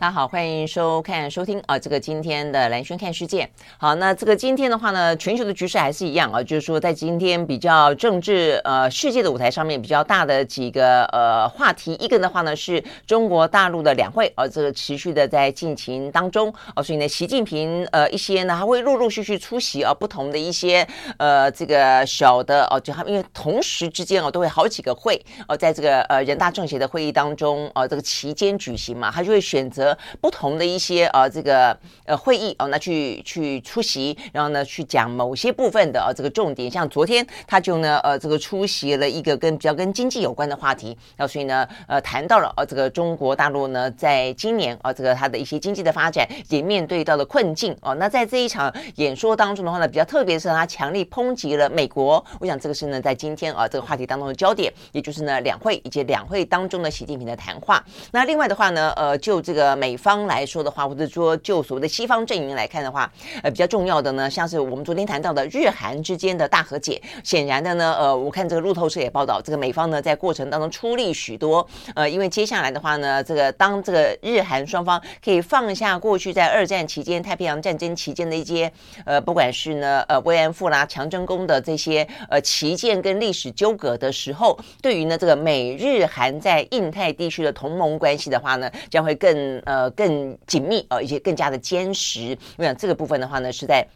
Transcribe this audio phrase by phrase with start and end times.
[0.00, 3.46] 大家好，欢迎收看、收听啊，这个今天的蓝轩看世界。
[3.76, 20.86] 好，那这个今天的话呢，全球的局势还是一样啊，就是说在今天比较政治呃世界的舞台上面比较大的几个呃话题，一个的话呢是中国大陆的两会，啊、这个持续的在进行当中啊，所以呢，习近平呃一些呢他会陆陆续续出席啊不同的一些
[21.18, 29.89] 呃这个小的哦、就他因为同时之间啊都会好几个会哦、在这个呃人大政协的会议当中啊这个期间举行嘛，他就会选择。
[30.20, 57.82] 不同的一些呃这个呃会议哦，那去去出席，然后呢去讲某些部分的呃这个重点，像昨天他就呢呃这个出席了一个跟比较跟经济有关的话题，那所以呢呃谈到了呃这个中国大陆呢在今年啊这个它的一些经济的发展也面对到了困境哦，那在这一场演说当中的话呢，比较特别是他强力抨击了美国，我想这个是呢在今天啊这个话题当中的焦点，也就是呢两会以及两会当中的习近平的谈话。
[58.12, 59.79] 那另外的话呢呃就这个。
[59.80, 63.10] 美方来说的话，或者说就所谓的西方阵营来看的话，
[63.42, 78.70] 呃，比较重要的呢，像是我们昨天谈到的日韩之间的大和解，显然的呢，呃，我看这个路透社也报道，这个美方呢在过程当中出力许多，呃，因为接下来的话呢，这个当这个日韩双方可以放下过去在二战期间、太平洋战争期间的一些，
[79.06, 89.30] 呃，不管是呢，呃，慰安妇啦、强征工的这些呃旗舰跟历史纠葛的时候，对于呢这个美日韩在印太地区的同盟关系的话呢，将会更。
[89.70, 92.36] 呃，更紧密呃，一些更加的坚实。
[92.58, 93.86] 我想这个部分的话呢，是在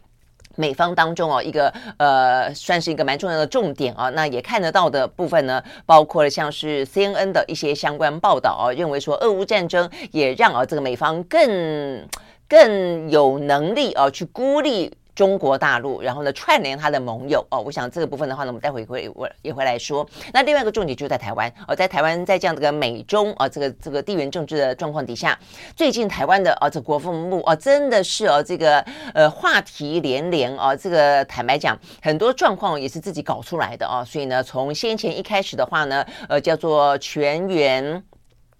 [0.55, 4.08] 美方当中哦，一个呃，算是一个蛮重要的重点啊。
[4.11, 12.08] 那也看得到的部分呢，包括了像是 CNN 的一些相关报道啊，认为说俄乌战争也让啊这个美方更
[12.48, 14.96] 更有能力啊去孤立。
[15.14, 20.07] 中国大陆，然后呢串联他的盟友哦，我想这个部分的话呢，我们待会会我也会来说。
[20.33, 25.39] 那另外一个重点就在台湾哦，在台湾在这样的个美中啊这个这个地缘政治的状况底下，
[25.77, 28.80] 最近台湾的啊这国防部啊真的是哦这个
[29.14, 38.02] 呃话题连连啊，这个坦白讲很多状况也是自己搞出来的啊，所以呢从先前一开始的话呢，呃叫做全员。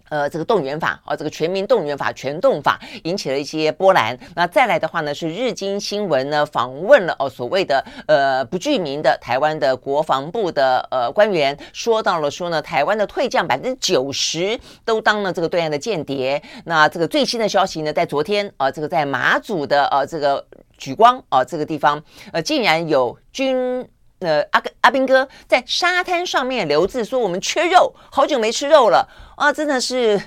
[0.09, 4.17] 呃，这个动员法啊，这个全民动员法、全动法引起了一些波澜。
[4.35, 16.41] 那再来的话呢，是日经新闻呢访问了哦，所谓的呃不具名的台湾的国防部的呃官员，说到了说呢，台湾的退将百分之九十都当了这个对岸的间谍。
[16.65, 20.45] 那这个最新的消息呢，在昨天啊，这个在马祖的呃这个
[20.79, 23.87] 莒光啊这个地方，呃竟然有军。
[24.19, 30.21] 呃，阿哥阿兵哥在沙滩上面留字说：“我们缺肉，好久没吃肉了啊！”真的是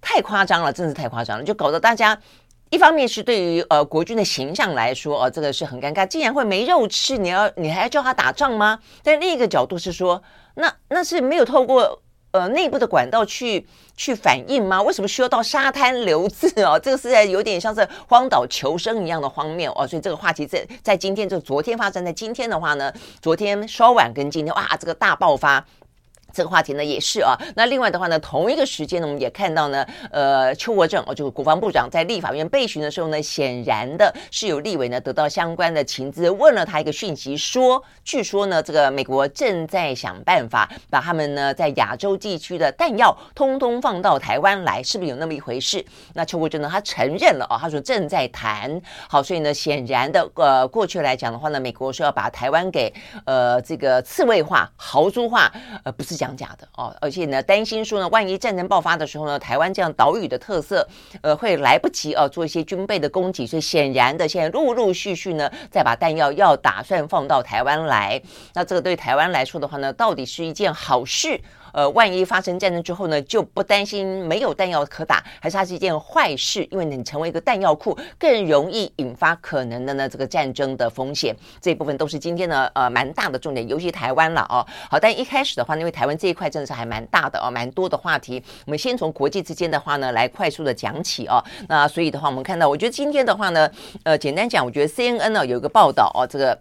[0.00, 2.18] 太夸张了，真的是太夸张了，就搞得大家
[2.70, 8.78] 一方面是对于呃国军的形象来说，哦、这个是很尴尬，竟然会没肉吃，你要你还要叫他打仗吗？
[9.02, 10.22] 但另一个角度是说，
[10.54, 12.02] 那那是没有透过。
[12.32, 14.80] 呃，内部的管道去去反应吗？
[14.82, 16.78] 为什么需要到沙滩留置哦？
[16.82, 19.86] 这个是在有点像是荒岛求生一样的荒谬哦。
[19.86, 25.64] 所以这个话题在在今天就昨天发生在今天的话呢，昨天稍晚跟今天哇，这个大爆发。
[26.32, 45.84] 这个话题呢也是啊，那另外的话呢，同一个时间呢，我们也看到呢，呃，邱国正哦，就是国防部长在立法院备询的时候呢，显然的是有立委呢得到相关的情资，问了他一个讯息，说，据说呢，这个美国正在想办法把他们呢在亚洲地区的弹药通通放到台湾来，是不是有那么一回事？
[46.14, 48.80] 那邱国正呢，他承认了啊，他说正在谈。
[49.08, 52.92] 好，所以呢，显然的，呃，过去来讲的话呢，美国说要把台湾给
[53.24, 55.50] 呃这个刺猬化、豪猪化，
[55.82, 56.19] 呃，不是。
[56.20, 60.86] 讲假的哦，而且呢，担心说呢，万一战争爆发的时候呢，台湾这样岛屿的特色，
[61.22, 68.20] 呃，会来不及啊，做一些军备的供给，所以显然的，现在陆陆续续呢，再把弹药要打算放到台湾来，
[68.52, 71.40] 那这个对台湾来说的话呢，到底是一件好事？
[71.72, 76.66] 呃，万一发生战争之后呢，就不担心没有弹药可打，还是它是一件坏事？
[76.70, 81.34] 因为你成为一个弹药库，更容易引发可能的呢这个战争的风险。
[81.60, 84.66] 这部分都是今天的呃蛮大的重点，尤其台湾了哦。
[84.90, 88.42] 好，但一开始的话，因为台湾这一块真的是还蛮大的哦，蛮多的话题。
[88.66, 91.42] 我们先从国际之间的话呢来快速的讲起哦。
[91.68, 93.70] 那所以的话，我们看到，我觉得今天的话呢，
[94.04, 96.58] 呃，简单讲，我觉得 CNN 呢有一个报道哦，这个。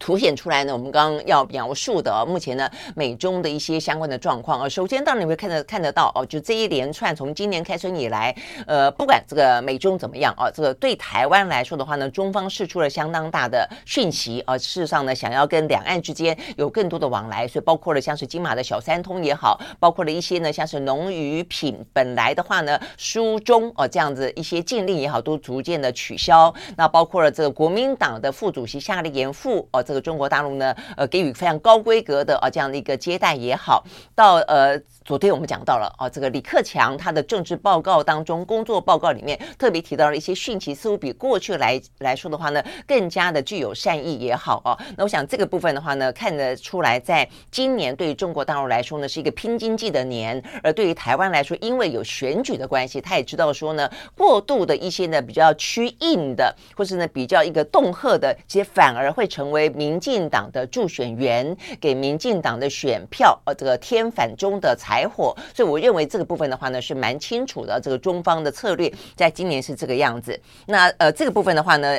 [0.00, 4.68] 凸显出来呢，我们刚刚要描述的目前呢，美中的一些相关的状况啊。
[4.68, 8.34] 首先，当然你会看得看得到哦，就这一连串从今年开春以来，
[8.66, 14.56] 呃，不管这个美中怎么样啊，这个对台湾来说的话呢，中方释出了相当大的讯息啊。
[14.56, 26.52] 事实上呢，想要跟两岸之间有更多的往来，所以包括了像是金马的小三通也好，包括了一些呢，像是农渔品本来的话呢，书中哦这样子一些禁令也好，都逐渐的取消。
[26.78, 29.84] 那包括了这个国民党的副主席夏立言副哦。
[29.90, 33.84] 这个中国大陆呢，呃，给予非常高规格的啊这样的一个接待也好，
[34.14, 34.80] 到呃。
[35.10, 44.78] 昨天我们讲到了啊，这个李克强他的政治报告当中，工作报告里面特别提到了一些讯息，似乎比过去来来说的话呢，更加的具有善意也好啊。
[44.96, 64.99] 那我想这个部分的话呢，看得出来，在今年对于中国大陆来说呢，是一个拼经济的年；而对于台湾来说，因为有选举的关系，他也知道说呢，过度的一些呢比较趋硬的，或是呢比较一个恫吓的，其实反而会成为民进党的助选员，给民进党的选票，呃，这个添反中的财。
[65.00, 67.80] 柴火，所以我认为这个部分的话呢是蛮清楚的。
[67.80, 70.38] 这个中方的策略在今年是这个样子。
[70.66, 71.98] 那呃，这个部分的话呢。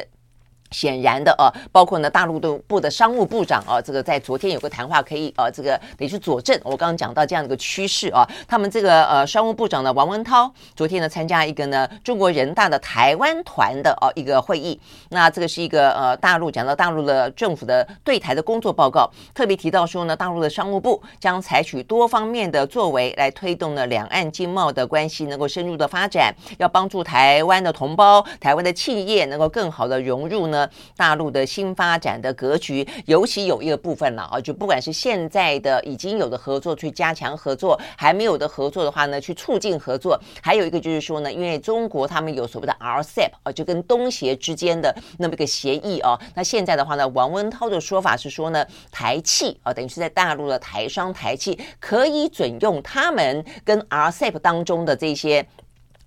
[0.71, 8.27] 显然的啊，包括呢大陆的部的商务部长啊，这个在昨天有个谈话可以呃、啊，这个得去佐证我刚刚讲到这样一个趋势啊。
[8.47, 14.79] 他们这个呃商务部长呢王文涛昨天呢参加一个呢中国人大的台湾团的哦、一个会议，
[15.09, 30.60] 那这个是一个呃大陆讲到大陆的政府的对台的工作报告，特别提到说呢大陆的商务部将采取多方面的作为来推动呢两岸经贸的关系能够深入的发展，要帮助台湾的同胞、台湾的企业能够更好的融入呢。
[30.97, 40.19] 大陆的新发展的格局，尤其有一个部分了啊，就不管是现在的已经有的合作去加强合作，还没有的合作的话呢，去促进合作。
[40.41, 46.19] 还有一个就是说呢，因为中国他们有所谓的 RCEP 啊，就跟东协之间的那么一个协议啊。
[46.35, 55.45] 那现在的话呢，王文涛的说法是说呢，台气啊，等于是在大陆的台商台气可以准用他们跟 RCEP 当中的这些。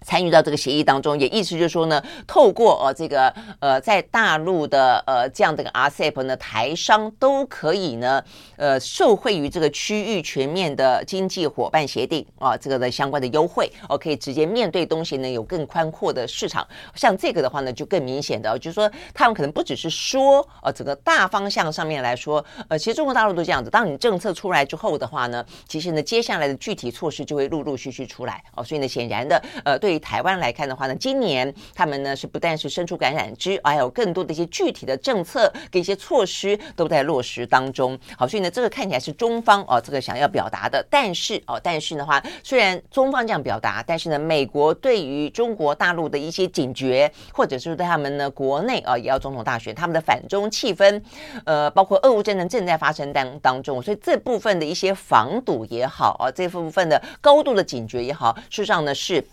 [0.05, 8.23] 参与到这个协议当中，也意思就是说呢，透过呃这个呃在大陆的呃这样的一个 RCEP 呢，台商都可以呢
[8.56, 16.67] 呃受惠于这个区域全面的经济伙伴协定啊，这个的相关的优惠，哦，可以直接面对东西呢有更宽阔的市场。
[16.95, 29.94] 像这个的话呢，就更明显的就是说，他们可能不只是说呃整个大方向上面来说，呃其实中国大陆都这样子，当你政策出来之后的话呢，其实呢接下来的具体措施就会陆陆续续出来哦，所以呢显然的呃对。
[29.94, 37.96] 对台湾来看的话呢，今年他们呢是不但是伸出橄榄枝，还有更多的一些具体的政策跟一些措施都在落实当中。
[38.19, 40.85] 好，所以呢，这个看起来是中方哦，这个想要表达的。
[40.91, 51.00] 但是哦，但是的话，虽然中方这样表达，但是呢，美国对于中国大陆的一些警觉，或者是对他们呢国内啊也要总统大选，他们的反中气氛，
[51.44, 59.25] 呃，包括俄乌战争正在发生当当中，所以这部分的一些防堵也好啊，这部分的高度的警觉也好，事实上呢是。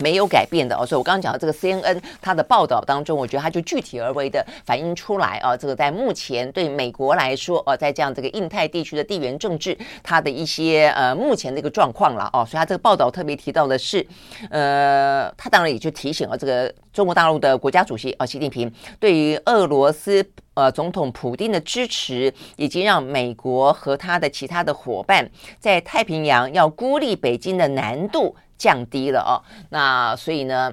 [0.00, 14.06] 没有改变的哦，所以我刚刚讲的这个 CNN 它的报道当中，我觉得它就具体而为的反映出来啊，这个在目前对美国来说，哦，在这样这个印太地区的地缘政治，它的一些呃目前的一个状况了哦，所以它这个报道特别提到的是，
[14.50, 20.24] 呃，它当然也就提醒了这个中国大陆的国家主席啊，习近平对于俄罗斯
[20.54, 28.34] 呃总统普丁的支持，以及让美国和他的其他的伙伴在太平洋要孤立北京的难度。
[28.60, 29.40] 降低了哦，
[29.70, 30.70] 那所以呢，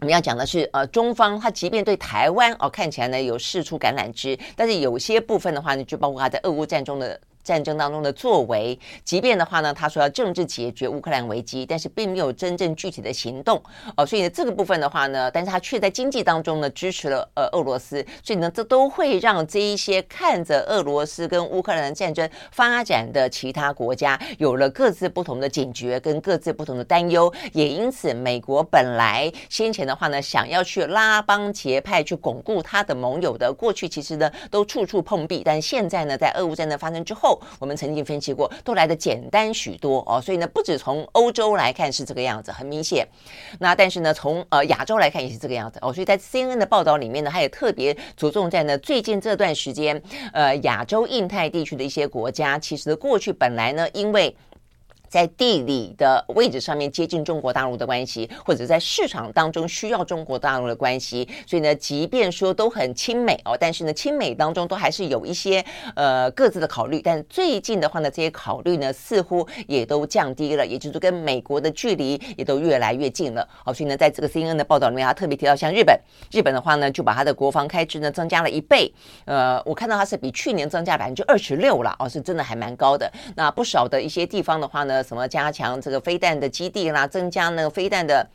[0.00, 7.18] 我们要讲的是，呃，中方他即便对台湾哦看起来呢有释出橄榄枝，但是有些部分的话呢，就包括他在俄乌战中的。
[7.42, 13.60] 战争当中的作为，即便的话呢，他说要政治解决乌克兰危机，但是并没有真正具体的行动。
[13.96, 37.31] 哦，所以呢，这个部分的话呢，但是他却在经济当中呢支持了呃俄罗斯，所以呢，这都会让这一些看着俄罗斯跟乌克兰战争发展的其他国家有了各自不同的警觉跟各自不同的担忧，也因此，美国本来先前的话呢，想要去拉帮结派去巩固他的盟友的，过去其实呢都处处碰壁，但现在呢，在俄乌战争发生之后。
[37.58, 43.06] 我们曾经分析过，都来的简单许多哦，所以呢，不止从欧洲来看是这个样子，很明显。
[43.58, 50.00] 那但是呢，从呃亚洲来看也是这个样子哦，所以在 CNN 的报道里面呢，它也特别着重在呢最近这段时间，
[50.32, 54.34] 呃亚洲印太地区的一些国家，其实过去本来呢，因为
[55.12, 65.62] 在地理的位置上面接近中国大陆的关系，或者在市场当中需要中国大陆的关系，所以呢，即便说都很亲美哦，但是呢，亲美当中都还是有一些
[65.96, 67.02] 呃各自的考虑。
[67.02, 73.46] 但最近的话呢，这些考虑呢似乎也都降低了，也就是跟美国的距离也都越来越近了。
[73.66, 75.94] 哦，所以呢，在这个 CNN 的报道里面，他特别提到像日本，
[76.30, 78.90] 日本的话呢，就把他的国防开支呢增加了一倍。
[79.26, 83.12] 呃，我看到它是比去年增加百分之二十六了哦，是真的还蛮高的。
[83.36, 85.01] 那不少的一些地方的话呢。
[85.02, 88.26] 什么加强这个飞弹的基地啦，增加那个飞弹的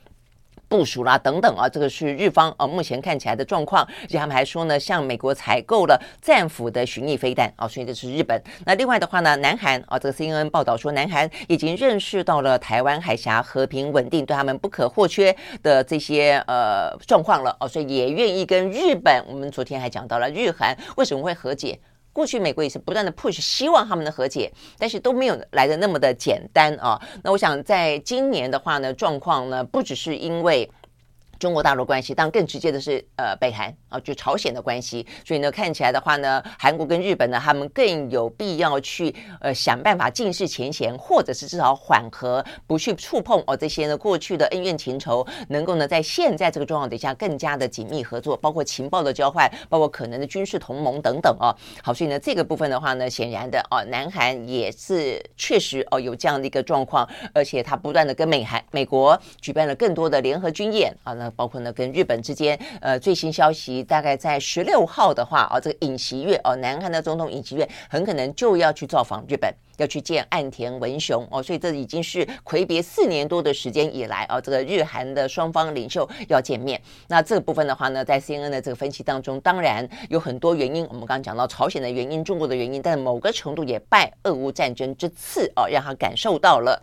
[0.69, 3.87] 部署啦，等等啊，这个是日方啊目前看起来的状况。
[4.01, 8.41] 而且他们还说呢，向美国采购了战斧的巡弋飞弹啊，所以这是日本。
[8.65, 15.33] 那另外的话呢，南韩啊，这个 CNN 报道说，南韩已经认识到了台湾海峡和平稳定对他们不可或缺
[15.63, 19.23] 的这些呃状况了哦，所以也愿意跟日本。
[19.25, 21.79] 我们昨天还讲到了日韩为什么会和解。
[22.17, 26.99] 过去美国也是不断的 push，希望他们的和解，但是都没有来的那么的简单啊。
[27.23, 30.67] 那我想在今年的话呢，状况呢不只是因为。
[31.39, 35.05] 中国大陆关系，当然更直接的是呃北韩啊，就朝鲜的关系。
[35.25, 51.55] 所以呢，看起来的话呢，韩国跟日本呢，他们更有必要去呃想办法尽释前嫌，或者是至少缓和，不去触碰哦这些呢过去的恩怨情仇，能够呢在现在这个状况底下更加的紧密合作，包括情报的交换，包括可能的军事同盟等等哦。
[51.81, 61.31] 好，所以呢这个部分的话呢，显然的哦，南韩也是确实哦有这样的一个状况，而且他不断的跟美韩美国举办了更多的联合军演啊那。
[61.37, 76.81] 包括呢，跟日本之间，呃，最新消息大概在十六号的话，哦，这个尹锡悦哦，南韩的总统尹锡悦很可能就要去造访日本，要去见岸田文雄哦，所以这已经是魁别四年多的时间以来哦，这个日韩的双方领袖要见面。
[77.07, 86.81] 那这个部分的话呢，在 CNN 的这个分析当中，当然有很多原因，我们刚刚讲到朝鲜的原因、中国的原因，但某个程度也拜俄乌战争之赐哦，让他感受到了。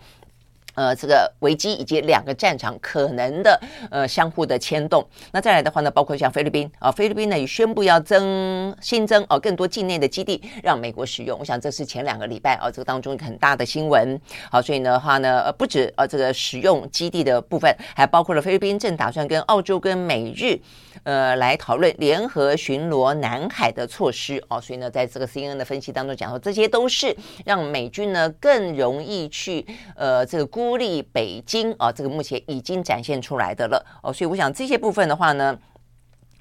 [0.75, 5.05] 呃，这个危机以及两个战场可能的呃相互的牵动。
[5.33, 11.39] 那再来的话呢，包括像菲律宾啊，菲律宾呢也宣布要增新增哦更多境内的基地让美国使用。
[11.39, 14.21] 我想这是前两个礼拜啊这个当中很大的新闻。
[14.51, 20.59] 好，所以的话呢，呃不止呃这个使用基地的部分，还包括了菲律宾正打算跟澳洲跟美日
[21.05, 24.61] 呃来讨论联合巡逻南海的措施哦。
[24.61, 30.75] 所以呢，在这个 CNN 的分析当中讲说，这些都是让美军呢更容易去呃这个孤。
[30.75, 35.57] 立北京啊，这个目前已经展现出来的了哦，所以我想这些部分的话呢，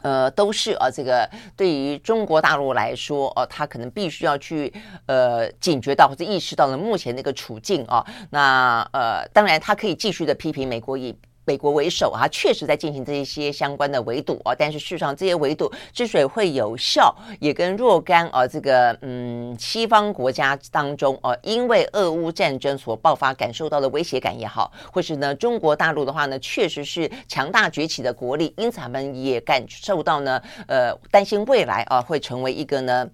[0.02, 4.74] 呃，都是啊，这个对于中国大陆来说哦，他可能必须要去
[5.06, 11.16] 呃警觉到或者意识到了目前那个处境啊，那呃，当然他可以继续的批评美国以。
[11.46, 33.10] 美国为首啊，确实在进行这一些相关的围堵啊，但是事实上这些围堵之所以会有效，也跟若干啊这个嗯西方国家当中啊，因为俄乌战争所爆发感受到的威胁感也好，或是呢中国大陆的话呢，确实是强大崛起的国力，因此他们也感受到呢，呃，担心未来啊会成为一个呢。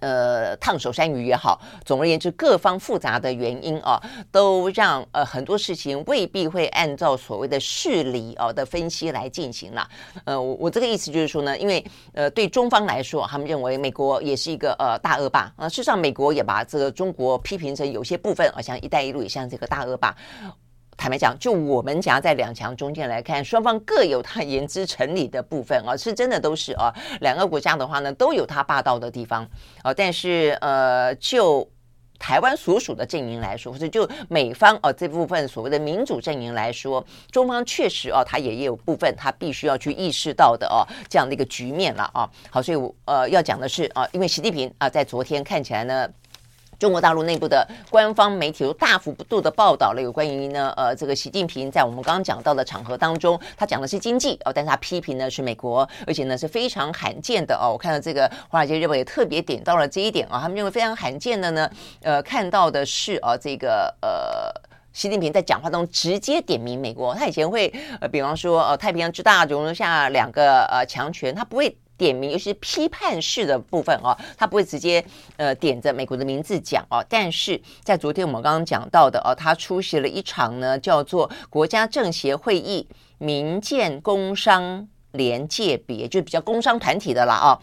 [0.00, 9.88] 呃，烫手山芋也好，总而言之，各方复杂的原因啊，都让呃很多事情未必会按照所谓的事理啊的分析来进行了。
[10.24, 15.68] 呃，我我这个意思就是说呢，因为呃对中方来说，他们认为美国也是一个呃大恶霸啊。
[15.68, 20.14] 事实上，美国也把这个中国批评成有些部分，好像“一带一路”也像这个大恶霸。
[20.98, 26.92] 坦白讲，就我们夹在两强中间来看，双方各有他言之成理的部分啊，是真的都是啊。
[27.20, 29.48] 两个国家的话呢，都有他霸道的地方
[29.82, 29.94] 啊。
[29.94, 31.66] 但是呃，就
[32.18, 42.28] 台湾所属的阵营来说，或者就美方啊这部分所谓的民主阵营来说，中方确实啊，他也有部分他必须要去意识到的哦、啊，这样的一个局面了啊。
[42.50, 46.10] 好，所以我呃要讲的是啊，因为习近平啊，在昨天看起来呢。
[46.78, 57.72] 中国大陆内部的官方媒体都大幅度的报道了有关于呢，呃，这个习近平在我们刚刚讲到的场合当中，他讲的是经济哦，但是他批评的是美国，而且呢是非常罕见的哦。
[57.72, 61.68] 我看到这个《华尔街日报》也特别点到了这一点啊，他们认为非常罕见的呢，
[62.02, 64.52] 呃，看到的是啊，这个呃，
[64.92, 71.76] 习近平在讲话中直接点名美国，他以前会呃，比方说呃，太平洋之大容得下两个呃强权，他不会。
[71.98, 75.04] 点名，尤其是批判式的部分哦，他不会直接
[75.36, 77.04] 呃点着美国的名字讲哦。
[77.08, 82.86] 但是在昨天我们刚刚讲到的哦，他出席了一场呢叫做国家政协会议
[83.18, 87.58] 民建工商联界别，就比较工商团体的啦哦。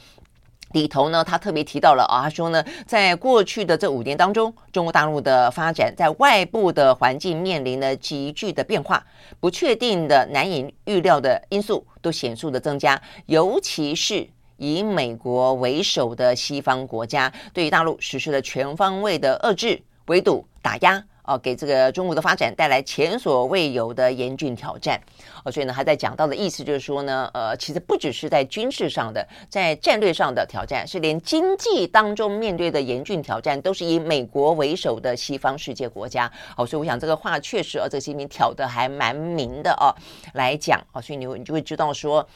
[0.75, 9.01] 里头呢，他特别提到了啊，他说呢，在过去的这五年当中，中国大陆的发展在外部的环境面临了急剧的变化，
[9.39, 14.27] 不确定的、难以预料的因素都显著的增加，尤其是
[14.57, 21.01] 以美国为首的西方国家对于大陆实施了全方位的遏制、围堵、打压。
[21.25, 24.99] 哦，给这个中国的发展带来前所未有的严峻挑战。
[25.43, 36.31] 哦，所以呢，他在讲到的意思就是说呢，呃，其实不只是在军事上的，在战略上的挑战，是连经济当中面对的严峻挑战，都是以美国为首的西方世界国家。
[36.57, 39.93] 哦，所以我想这个话确实，哦，这个习近平挑的还蛮明的哦，
[40.33, 42.27] 来讲哦，所以你你就会知道说。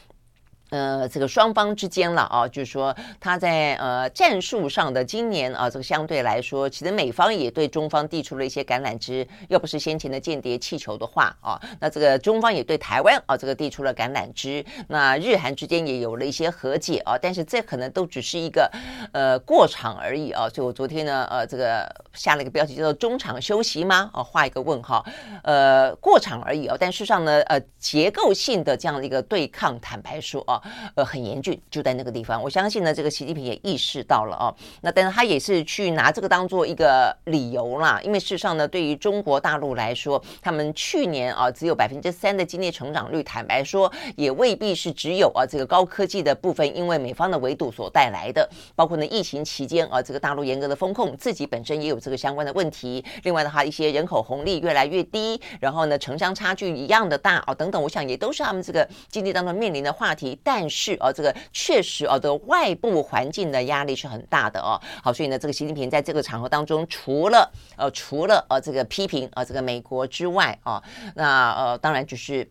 [0.70, 18.72] 呃，这个双方之间了啊，就是说他在呃战术上的今年啊，这个相对来说，其实美方也对中方递出了一些橄榄枝，要不是先前的间谍气球的话啊，那这个中方也对台湾啊这个递出了橄榄枝，那日韩之间也有了一些和解啊，但是这可能都只是一个
[19.12, 24.12] 呃过场而已啊，所以我昨天呢呃这个下了一个标题叫做中场休息吗？
[24.14, 25.04] 啊，画一个问号，
[25.44, 30.59] 呃过场而已啊，但事实上呢呃结构性的这样的一个对抗，坦白说啊。
[30.96, 32.42] 呃，很严峻，就在那个地方。
[32.42, 34.54] 我相信呢，这个习近平也意识到了哦。
[34.82, 48.48] 那但是他也是去拿这个当做一个理由啦，因为事实上呢，对于中国大陆来说，他们去年啊只有百分之三的经济成长率，坦白说也未必是只有啊这个高科技的部分，因为美方的围堵所带来的。
[48.76, 53.04] 包括呢，疫情期间啊，这个大陆严格的风控，自己本身也有这个相关的问题。
[53.24, 60.40] 另外的话，一些人口红利越来越低，然后呢，城乡差距一样的大啊，等等，我想也都是他们这个经济当中面临的话题。
[60.52, 64.82] 但是啊，这个确实啊，这个外部环境的压力是很大的哦。
[65.04, 70.82] 好，所以呢，这个习近平在这个场合当中，除了呃，除了呃，这个批评啊，这个美国之外啊，
[71.14, 72.50] 那呃，当然就是。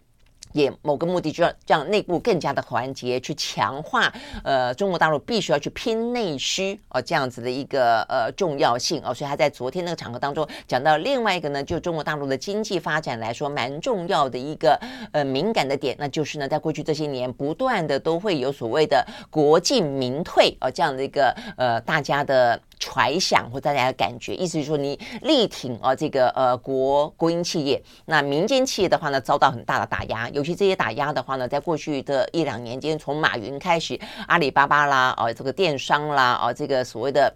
[0.53, 4.13] 也某个目的，就要让内部更加的团结，去强化
[4.43, 14.79] 呃中国大陆必须要去拼内需哦，这样子的一个呃重要性哦，所以他在昨天那个场合当中讲到另外一个呢，就中国大陆的经济发展来说蛮重要的一个
[15.13, 22.61] 呃敏感的点，那就是呢，在过去这些年不断的都会有所谓的国进民退哦这样的一个呃大家的。
[22.79, 37.33] 揣想或大家的感觉，意思就是说你力挺啊这个呃国国营企业，那民间企业的话呢，遭到很大的打压，尤其这些打压的话呢，在过去的一两年间，从马云开始，阿里巴巴啦，啊这个电商啦，啊这个所谓的。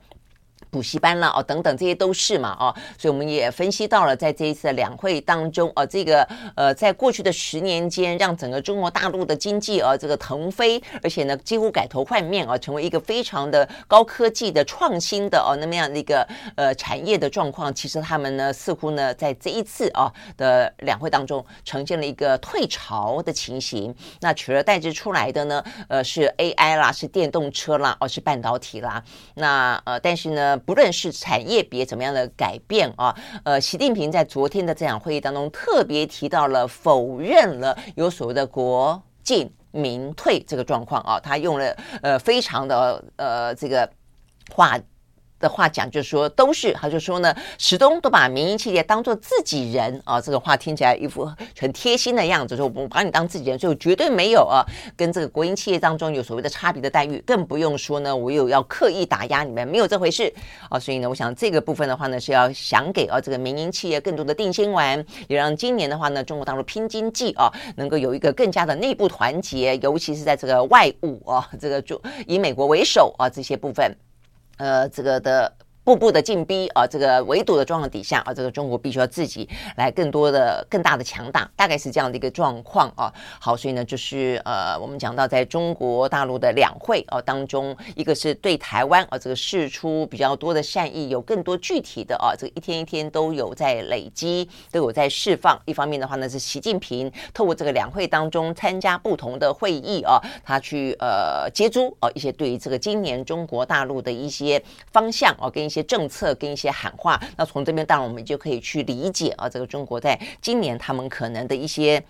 [0.73, 6.27] 补习班了哦，等等，这些都是嘛哦，所以我们也分析到了，在这一次的两会当中哦，这个
[6.57, 16.27] 呃，在过去的十年间，让整个中国大陆的经济啊这个腾飞，而且呢几乎改头换面啊，成为一个非常的高科技的创新的哦那么样的一个
[16.57, 30.59] 呃产业的状况，其实他们呢似乎呢在这一次啊的两会当中呈现了一个退潮的情形，那取而代之出来的呢呃是 AI 啦，是电动车啦，哦是半导体啦，那呃但是呢。
[30.65, 33.15] 不论是产业别怎么样的改变啊，
[33.45, 43.89] 呃，习近平在昨天的这场会议当中特别提到了，否认了有所谓的国进民退这个状况啊，他用了呃非常的呃这个
[44.55, 44.79] 话。
[45.43, 51.29] 的话讲就是说都是，他就说呢，始终都把民营企业当做自己人啊，这个话听起来一副
[51.59, 54.65] 很贴心的样子，说我们把你当自己人，所以绝对没有啊，
[54.97, 60.33] 跟这个国营企业当中有所谓的差别的待遇，更不用说呢，我有要刻意打压你们，没有这回事
[60.71, 73.93] 啊，所以呢，我想这个部分的话呢，是要想给啊这个民营企业更多的定心丸，也让今年的话呢，中国大陆拼经济啊，能够有一个更加的内部团结，尤其是在这个外务啊，这个就以美国为首啊这些部分。
[74.59, 75.57] 呃，这个的。
[75.85, 83.13] 步步的进逼啊，这个围堵的状况底下啊，这个中国必须要自己来更多的、更大的强大，大概是这样的一个状况啊。
[83.41, 95.61] 好，所以呢，就是呃，我们讲到在中国大陆的两会啊当中，一个是对台湾啊这个释出比较多的善意，有更多具体的啊，这个一天一天都有在累积，都有在释放。
[95.65, 105.72] 一方面的话呢，是习近平透过这个两会当中参加不同的会议啊，他去呃接触啊一些对于这个今年中国大陆的一些方向啊跟。
[105.73, 112.03] 一些政策跟一些喊话，那从这边当然我们就可以去理解啊，这个中国在今年他们可能的一些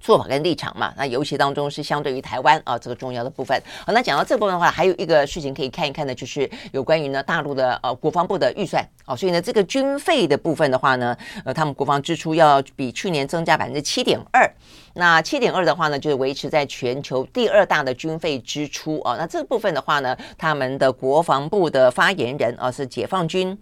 [0.00, 0.92] 做法跟立场嘛。
[0.96, 3.60] 那尤其当中是相对于台湾啊这个重要的部分。
[3.86, 9.14] 好，那讲到这部分的话，还有一个事情可以看一看的，就是有关于呢大陆的呃国防部的预算啊。
[9.14, 14.50] 所以呢这个军费的部分的话呢，呃他们国防支出要比去年增加百分之七点二。
[14.94, 19.14] 那七点二的话呢，就是维持在全球第二大的军费支出啊。
[19.16, 23.56] 那这部分的话呢，他们的国防部的发言人啊是解放军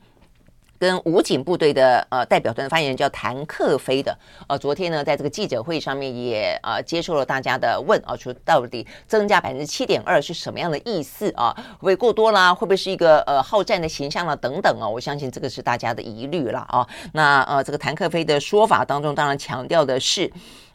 [0.79, 4.17] 跟武警部队的呃代表团的发言人叫谭克飞的。
[4.47, 11.53] 呃，昨天呢，在这个记者会上面也呃接受了大家的问啊，说到底增加百分之七点二是什么样的意思啊？
[11.57, 12.55] 会不会过多啦？
[12.55, 14.37] 会不会是一个呃好战的形象了？
[14.37, 16.87] 等等啊，我相信这个是大家的疑虑了啊。
[17.13, 20.31] 那呃，这个谭克飞的说法当中，当然强调的是。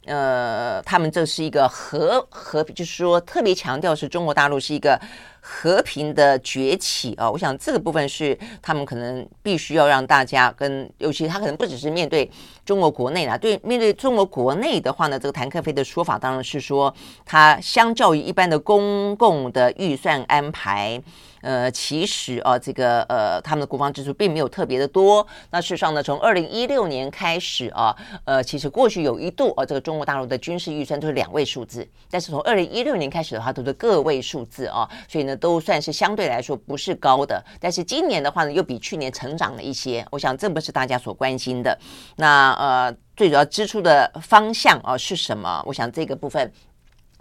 [0.05, 4.99] 呃，他们这是一个和和平，就是说特别强调是中国大陆是一个。
[5.43, 12.29] 和平的崛起啊，我想这个部分是他们可能必须要让大家跟，尤其他可能不只是面对
[12.63, 16.93] 中国国内啦，对面对中国国内的话呢，这个谭克非的说法当然是说，
[17.25, 21.01] 他相较于一般的公共的预算安排。
[21.41, 25.25] 呃，其实啊，这个呃，他们的国防支出并没有特别的多。
[25.49, 37.43] 那事实上呢，从二零一六年开始啊，呃，其实过去有一度啊，这个中国大陆的军事预算都是两位数字，但是从二零一六年开始的话，都是个位数字啊，所以呢，都算是相对来说不是高的。
[37.59, 40.05] 但是今年的话呢，又比去年成长了一些。
[40.11, 41.77] 我想这不是大家所关心的。
[42.17, 45.63] 那呃，最主要支出的方向啊是什么？
[45.65, 46.51] 我想这个部分。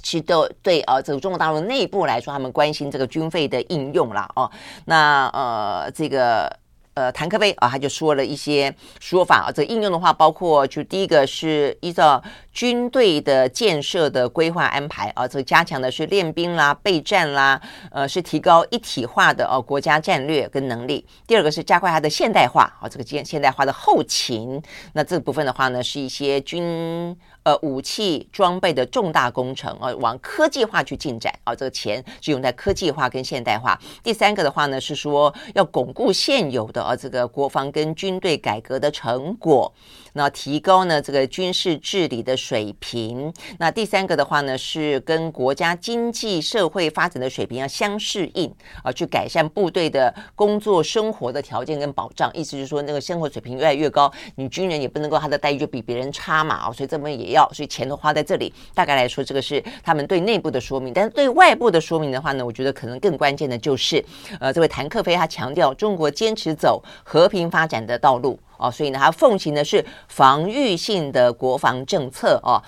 [0.02, 4.50] 其实都对啊，这个中国大陆内部来说，他们关心这个军费的应用了哦。
[4.84, 6.54] 那呃，这个
[6.94, 9.52] 呃，谭克非啊，他就说了一些说法啊。
[9.52, 12.22] 这个应用的话，包括就第一个是依照
[12.60, 17.58] 军队的建设的规划安排啊，这个加强的是练兵啦、备战啦，
[17.90, 21.06] 呃，是提高一体化的哦国家战略跟能力。
[21.26, 24.62] 第二个是加快它的现代化啊，这个现现代化的后勤。
[24.92, 27.16] 那这部分的话呢，是一些军。
[27.42, 33.80] 呃，武器装备的重大工程啊，往科技化去进展啊，这个钱是用在科技化跟现代化。
[34.02, 39.72] 第三个的话呢，是说要巩固现有的啊这个国防跟军队改革的成果。
[40.12, 43.32] 那提高呢这个军事治理的水平。
[43.60, 52.28] 那第三个的话呢，是跟国家经济社会发展的水平要相适应啊，去改善部队的工作生活的条件跟保障。
[52.34, 58.52] 意思就是说，那个生活水平越来越高，你军人也不能够他的待遇就比别人差嘛啊，所以这边也要，所以钱都花在这里。
[58.74, 60.92] 大概来说，这个是他们对内部的说明。
[60.92, 64.04] 但是对外部的说明的话呢，我觉得可能更关键的就是，
[64.40, 68.36] 呃，这位谭克非他强调，中国坚持走和平发展的道路。
[68.60, 72.62] 哦，所以呢，他奉行的是防御性的国防政策哦。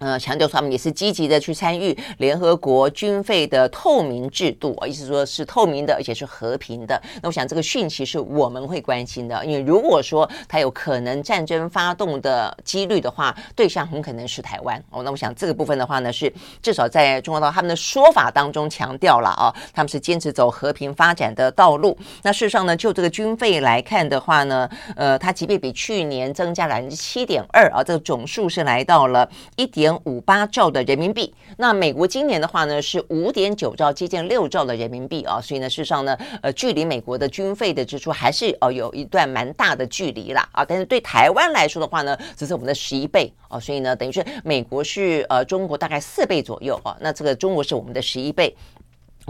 [0.00, 6.98] 呃，强调说他们也是积极的去参与联合国军费的透明制度，啊意思说是透明的，而且是和平的。
[7.22, 14.82] 那我想这个讯息是我们会关心的，因为如果说他有可能战争发动的几率的话，对象很可能是台湾。
[14.88, 16.32] 哦，那我想这个部分的话呢，是
[16.62, 21.94] 至少在中国到他们的说法当中强调了啊，他们是坚持走和平发展的道路。
[22.22, 29.89] 那事实上呢，就这个军费来看的话呢，呃，它即便比去年增加了百分之七点二啊，这个总数是来到了一点。
[30.04, 48.54] 五八兆的人民币，那美国今年的话呢是五点九兆，接近六兆的人民币啊，所以呢，事实上呢，呃，距离美国的军费的支出还是哦有一段蛮大的距离啦啊，但是对台湾来说的话呢，只是我们的十一倍啊，所以呢，等于是美国是呃中国大概四倍左右啊，那这个中国是我们的十一倍。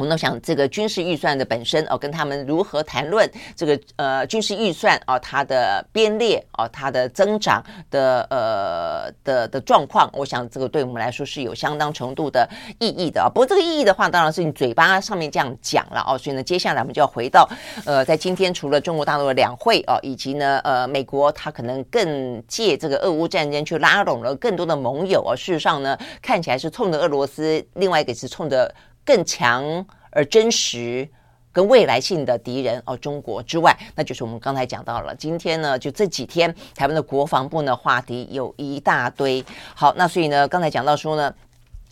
[0.00, 13.28] 我们都想这个军事预算的本身哦，跟他们如何谈论这个呃军事预算啊，它的编列哦，它的增长的呃的的状况，我想这个对我们来说是有相当程度的意义的啊。
[13.28, 16.16] 不过这个意义的话，当然是你嘴巴上面这样讲了哦。
[16.16, 17.46] 所以呢，接下来我们就要回到
[17.84, 25.36] 呃，在今天除了中国大陆的两会哦，以及呢呃美国它可能更借这个俄乌战争去拉拢了更多的盟友啊。
[25.36, 28.74] 事实上呢，看起来是冲着俄罗斯，另外一个是冲着。
[29.11, 31.09] 更强而真实
[31.51, 35.12] 跟未来性的敌人哦，中国之外，那就是我们刚才讲到了。
[35.16, 39.44] 今天呢，就这几天，台湾的国防部呢话题有一大堆。
[39.75, 41.35] 好，那所以呢，刚才讲到说呢。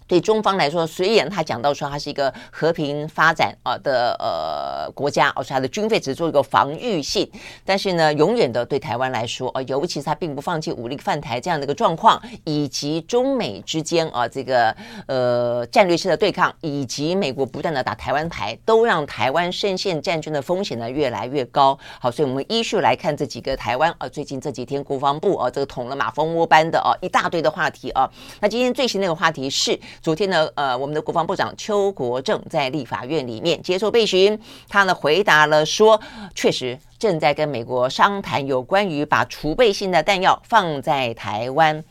[0.09, 7.31] 对中方来说，虽然他讲到说他是一个和平发展啊的呃国家，而且他的军费只做一个防御性，
[7.63, 14.75] 但是呢，永远的对台湾来说，啊，尤其是他并不放弃武力犯台这样的一个状况，以及中美之间啊这个
[15.07, 21.79] 呃战略性的对抗，以及美国不断的打台湾牌，都让台湾深陷战争的风险呢越来越高。
[22.01, 29.79] 好，所以我们依序来看这几个台湾啊，最近这几天国防部啊这个捅了马蜂窝般的啊一大堆的话题啊，那今天最新那个话题是。
[30.01, 36.01] 昨天呢，呃，我们的国防部长邱国正在立法院里面接受备询，他呢回答了说，
[36.35, 41.85] 确实正在跟美国商谈有关于把储备性的弹药放在台湾。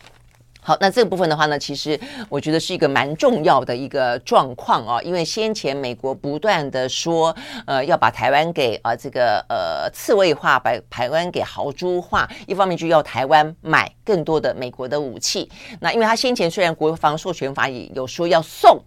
[0.67, 7.33] 好，那这个部分的话呢，其实我觉得是一个蛮重要的一个状况啊，因为先前美国不断的说，
[7.65, 15.49] 呃，要把台湾给啊、呃、这个呃刺猬化，把台湾给豪猪化，一方面就要台湾买更多的美国的武器。
[15.79, 18.77] 那因为他先前虽然国防授权法也有说要送，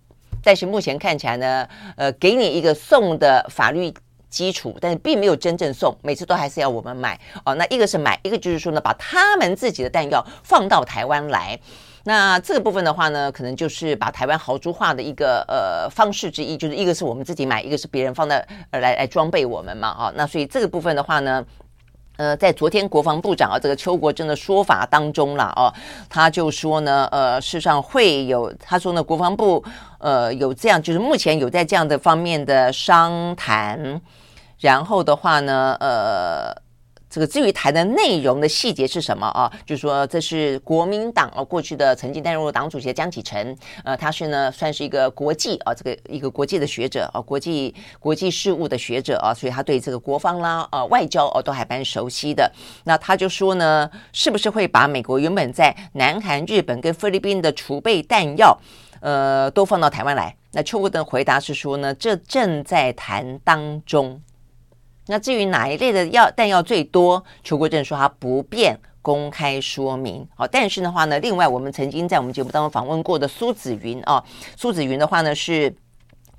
[0.44, 1.66] 但是目前看起来呢，
[1.96, 3.90] 呃，给你一个送的法律。
[4.30, 7.54] 基础，但是并没有真正送，每次都还是要我们买哦。
[7.56, 11.58] 那一个是买，一个就是说呢，把他们自己的弹药放到台湾来。
[12.04, 18.38] 那这个部分的话呢，可能就是把台湾豪猪化的一个呃方式之一，就是一个是我们自己买，一个是别人放在
[18.70, 20.12] 呃来来装备我们嘛啊。
[20.14, 21.44] 那所以这个部分的话呢。
[22.16, 25.72] 呃，在昨天国防部长啊，这个邱国正的说法当中了哦，
[26.06, 29.64] 他就说呢，呃，事实上会有，他说呢，国防部
[29.98, 33.98] 呃有这样，就是目前有在这样的方面的商谈，
[34.60, 36.70] 然后的话呢，呃。
[37.12, 39.52] 这个至于谈的内容的细节是什么啊？
[39.66, 52.48] 就是说，这是国民党啊过去的曾经担任过党主席的江启臣，呃，他是呢算是一个国际啊这个一个国际的学者啊，国际国际事务的学者啊，所以他对这个国防啦、呃外交哦都还蛮熟悉的。
[52.84, 58.56] 那他就说呢，是不是会把美国原本在南韩、日本跟菲律宾的储备弹药，
[59.00, 60.36] 呃，都放到台湾来？
[60.52, 64.22] 那邱国正回答是说呢，这正在谈当中。
[65.10, 70.26] 那至于哪一类的药弹药最多，邱国正说他不便公开说明。
[70.34, 74.24] 好，但是的话呢，另外我们曾经在我们节目当中访问过的苏子云啊，
[74.56, 75.74] 苏子云的话呢是。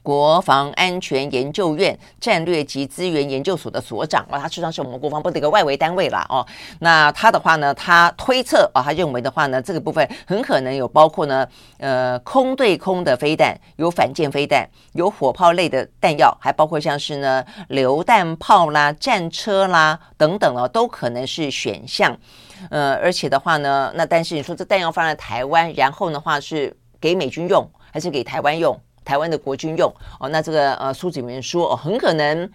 [0.03, 6.45] 国防安全研究院战略及资源研究所的所长啊，他实际上是我们国防部的一个外围单位了哦。
[6.79, 22.17] 那他的话呢，他推测啊，他认为的话呢，这个部分很可能有包括呢，呃，空对空的飞弹，有反舰飞弹，有火炮类的弹药，还包括像是呢榴弹炮啦、战车啦等等哦，都可能是选项。
[22.69, 28.79] 呃，而且的话呢，那但是你说这弹药放在台湾，然后的话是给美军用，还是给台湾用？
[29.11, 32.49] 台湾的国军用哦，那这个呃苏子云说哦，很可能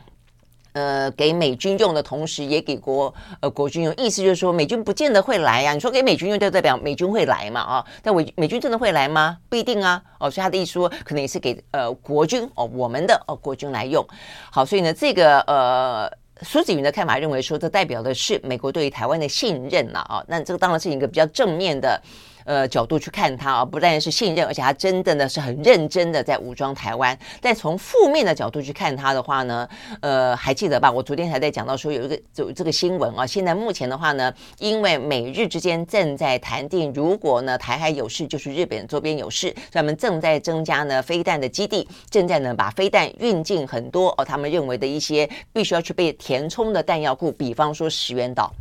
[0.73, 5.75] 呃给美军用的同时，也给国呃国军用，意思就是说美军不见得会来呀、啊。
[5.75, 7.85] 你说给美军用，就代表美军会来嘛啊？
[8.03, 9.37] 但美美军真的会来吗？
[9.51, 14.03] 不一定啊哦，所以他的意思说，可能也是给呃国军哦我们的哦国军来用。
[14.51, 20.25] 好，所以呢，这个呃苏子云的看法认为说，这代表的是美国对于台湾的信任了啊。
[20.27, 22.01] 那这个当然是一个比较正面的。
[22.47, 27.19] 呃，角度去看他啊，不但是信任，而且他真的呢是很认真的在武装台湾。
[27.41, 29.69] 但从负面的角度去看他的话呢，
[30.01, 30.89] 呃，还记得吧？
[30.89, 33.27] 我昨天还在讲到说有一个有这个新闻啊。
[33.27, 48.53] 现在目前的话呢，因为美日之间正在谈定，如果呢台海有事，就是日本周边有事，所以他们正在增加呢飞弹的基地，正在呢把飞弹运进很多哦，他们认为的一些必须要去被填充的弹药库，比方说石垣岛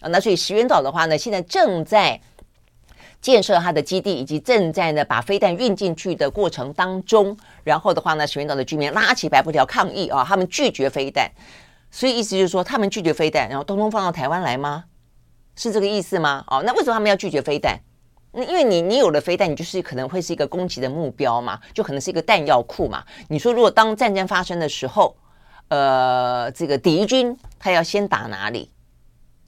[0.00, 0.08] 啊。
[0.08, 2.20] 那所以石垣岛的话呢，现在正在。
[3.22, 11.30] 建设它的基地，以及正在呢把飞弹运进去的过程当中，然后的话呢，石垣岛的居民拉起白布条抗议啊，他们拒绝飞弹，
[11.90, 14.84] 所以意思就是说，他们拒绝飞弹，然后通通放到台湾来吗？
[15.54, 16.44] 是这个意思吗？
[16.48, 17.78] 哦，那为什么他们要拒绝飞弹？
[18.32, 23.04] 那因为你你有了飞弹，你就是可能会是一个攻击的目标嘛，就可能是一个弹药库嘛。
[23.28, 25.14] 你说如果当战争发生的时候，
[25.68, 28.70] 呃，这个敌军他要先打哪里？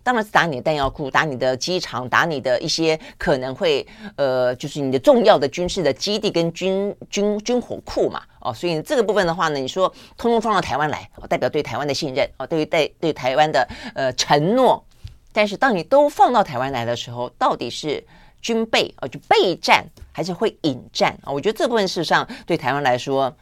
[0.05, 3.85] 当然是打你的弹药库，打你的机场，打你的一些可能会
[4.17, 8.23] 呃，就是你的重要的军事的基地跟军军军火库嘛。
[8.41, 9.89] 哦，所以这个部分的话呢，你说
[10.19, 14.85] 通通放到台湾来，哦，代表对台湾的信任，哦，对于对对台湾的呃承诺。
[15.33, 18.05] 但是当你都放到台湾来的时候，到底是
[18.43, 21.33] 军备啊，就备战，还是会引战啊？
[21.33, 23.35] 我觉得这部分事实上对台湾来说，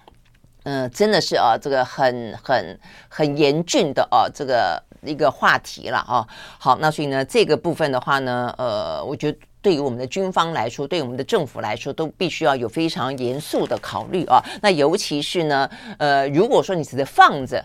[0.62, 4.81] 嗯、真的是啊，这个很很很严峻的啊，这个。
[5.05, 6.27] 一个话题了啊，
[6.59, 14.41] 好，那所以呢，这个部分的话呢，呃，我觉得对于我们的军方来说，对我们的政府来说，都必须要有非常严肃的考虑啊。
[14.61, 17.65] 那尤其是呢，呃，如果说你只是放着，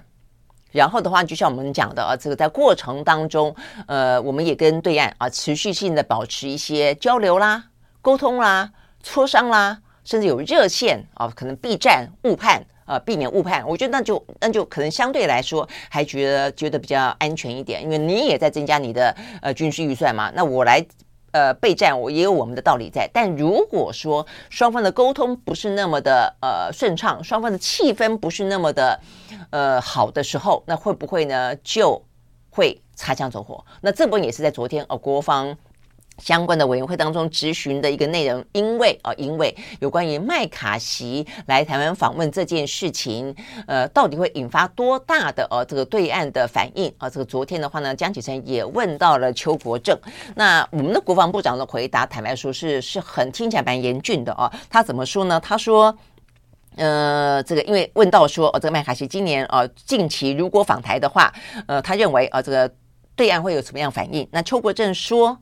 [0.71, 3.55] 然后的话，就像我们讲的啊，这个在过程当中，
[3.87, 7.63] 呃，我们也跟对岸啊持续性的保持一些交流啦、
[8.01, 8.71] 沟通啦、
[9.03, 12.63] 磋商啦，甚至有热线啊，可能避战误判。
[12.87, 20.31] 呃，避免误判，我觉得那就那就可能相对来说还觉得觉得比较安全一点，因为你也在增加你的呃军事预算嘛。
[20.33, 20.83] 那我来
[21.33, 23.09] 呃备战，我也有我们的道理在。
[23.13, 28.97] 但如果说双方的沟通不是那么的呃顺畅，双方的气氛不是那么的
[29.49, 32.01] 呃好的时候，那会不会呢就
[32.49, 33.61] 会擦枪走火？
[33.81, 35.57] 那这不也是在昨天呃国防。
[36.17, 43.33] 相关的委员会当中质询的一个内容，因为啊，因为有关于麦卡锡来台湾访问这件事情，
[43.67, 47.09] 呃，到底会引发多大的呃这个对岸的反应啊？
[47.09, 49.97] 这个昨天的话呢，江启臣也问到了邱国正，
[50.35, 54.51] 那我们的国防部长的回答，坦白说是是很听起来蛮严峻的啊。
[54.69, 55.39] 他怎么说呢？
[55.39, 55.95] 他说，
[56.77, 61.31] 呃，这个因为问到说，哦，这个麦卡锡今年呃近期如果访台的话，
[61.67, 62.73] 呃，他认为啊，这个
[63.15, 64.27] 对岸会有什么样反应？
[64.31, 65.37] 那邱国正说。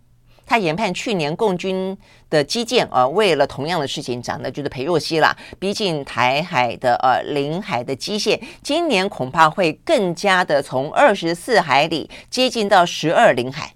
[0.45, 1.97] 他研判去年共军
[2.29, 5.35] 的基建啊，为了同样的事情涨的就是裴若曦了。
[5.59, 13.73] 毕竟台海的呃领海的基线，今年恐怕会更加的从二十四海里接近到十二领海，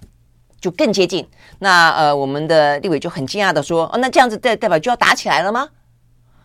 [0.62, 1.28] 就更接近。
[1.60, 5.68] 那呃，我们的立委就很惊讶的说：“哦，那这样子代代表就要打起来了吗？”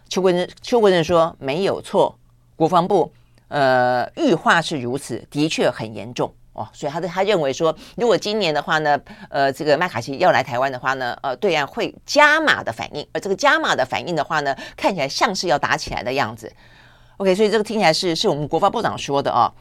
[0.09, 2.19] 邱国正邱国正说：“没有错，
[2.57, 3.13] 国防部
[3.49, 16.51] 呃预化是如此，的确很严重。”哦，所以他的他认为说，如果今年的话呢，呃，这个麦卡锡要来台湾的话呢，呃，对岸会加码的反应，而这个加码的反应的话呢，看起来像是要打起来的样子。
[17.17, 19.53] OK，所以这个听起来是是我们国防部长说的哦。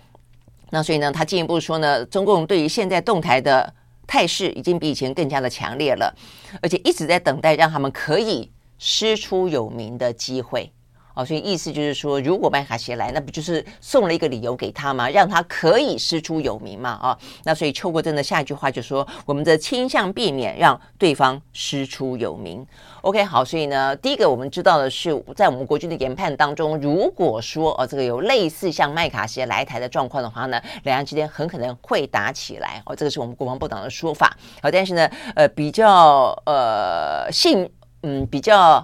[0.70, 3.74] 那所以呢，他进一步说呢，中共对于现在动态的
[4.06, 6.16] 态势已经比以前更加的强烈了，
[6.62, 10.72] 而且一直在等待让他们可以师出有名的机会。
[11.16, 15.08] 哦，所以意思就是说，如果麦卡锡来，那不就是送了一个理由给他吗？
[15.10, 16.90] 让他可以师出有名嘛？
[17.02, 22.66] 啊、哦，那所以邱国正的下一句话就说：“我们的倾向避免让对方师出有名。”
[23.02, 32.82] OK，好，所以呢，第一个我们知道的是，在我们国军的研判当中，如果说哦，这个有类似像麦卡锡来台的状况的话呢，两岸之间很可能会打起来。
[32.88, 34.36] 哦，这个是我们国防部长的说法。
[34.64, 37.70] 好，但是呢，呃，比较呃信，
[38.02, 38.84] 嗯，比较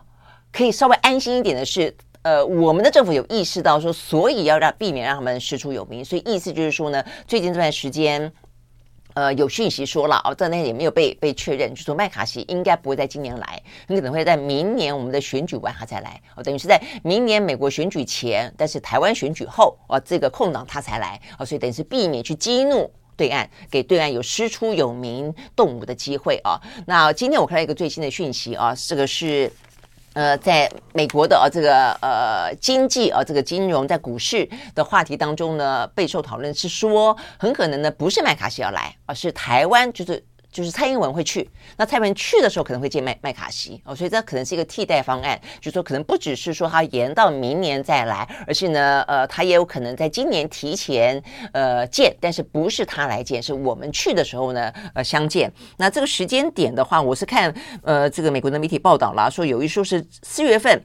[0.51, 1.91] 可以稍微安心一点的是。
[2.21, 8.29] 呃，我们的政府有意识到说，所以要让避免让他们师出有名，所以意思就是说呢，最近这段时间，
[9.13, 26.59] 呃，有讯息说了哦，但那也没有被被确认，就说麦卡锡应该不会在今年来，很可能会在明年我们的选举完他才来哦，等于是在明年美国选举前，但是台湾选举后哦，这个空档他才来哦，所以等于是避免去激怒对岸，给对岸有师出有名动武的机会啊。
[26.85, 29.49] 那今天我看到一个最新的讯息啊，这个是。
[30.13, 40.23] 呃，在美国的呃这个呃经济啊，这个金融在股市的话题当中呢，备受讨论是说，很可能呢不是麦卡锡要来，而是台湾就是。
[40.51, 51.21] 就是蔡英文会去，那蔡英文去的时候可能会见麦麦卡锡哦，所以这可能是一个替代方案，就是说可能不只是说他延到明年再来，而是呢，呃，他也有可能在今年提前
[51.53, 55.51] 呃见，但是不是他来见，是我们去的时候呢呃相见。
[55.77, 60.81] 那这个时间点的话，我是看呃这个美国的媒体报道啦，说有一说是四月份。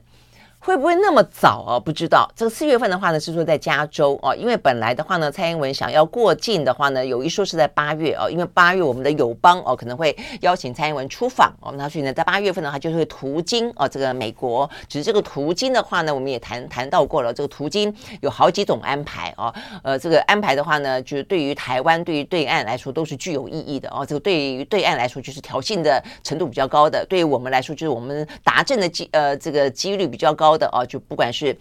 [0.65, 1.79] 会不会那么早啊？
[1.79, 2.27] 不知道。
[2.35, 14.67] 这个四月份的话呢，是说在加州哦，因为本来的话呢，蔡英文想要过境的话呢，有一说是在八月哦，因为八月我们的友邦哦可能会邀请蔡英文出访哦，那所以呢，在八月份的话就是会途经哦这个美国。
[14.89, 24.03] 只是这个途经的话呢，我们也谈谈到过了，这个途经有好几种安排哦，呃，这个安排的话呢，就是对于台湾、对于对岸来说都是具有意义的哦。
[24.03, 30.54] 这个对于对岸来说就是挑衅的程度比较高的，对于我们来说就是我们达阵的机呃这个几率比较高。
[30.57, 31.57] 的哦，就不管是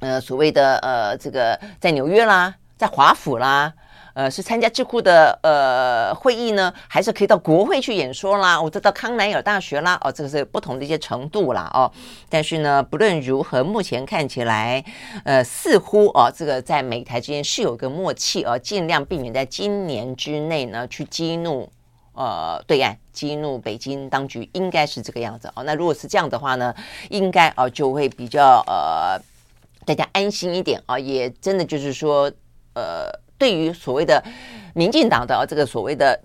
[0.00, 3.72] 呃所谓的呃这个在纽约啦，在华府啦，
[4.14, 11.90] 呃是参加智库的呃会议呢，还是可以到国会去演说啦，我再到康奈尔大学啦，哦，这个是不同的一些程度啦，哦。
[12.28, 14.84] 但是呢，不论如何，目前看起来，
[15.24, 21.70] 呃，似乎哦，这个在美台之间是有个默契哦，尽量避免在今年之内呢去激怒。
[22.20, 25.62] 呃，对岸激怒北京当局应该是这个样子哦。
[25.64, 26.74] 那如果是这样的话呢，
[27.08, 29.18] 应该啊就会比较呃
[29.86, 32.30] 大家安心一点啊，也真的就是说
[32.74, 34.22] 呃，对于所谓的
[34.74, 36.20] 民进党的这个所谓的。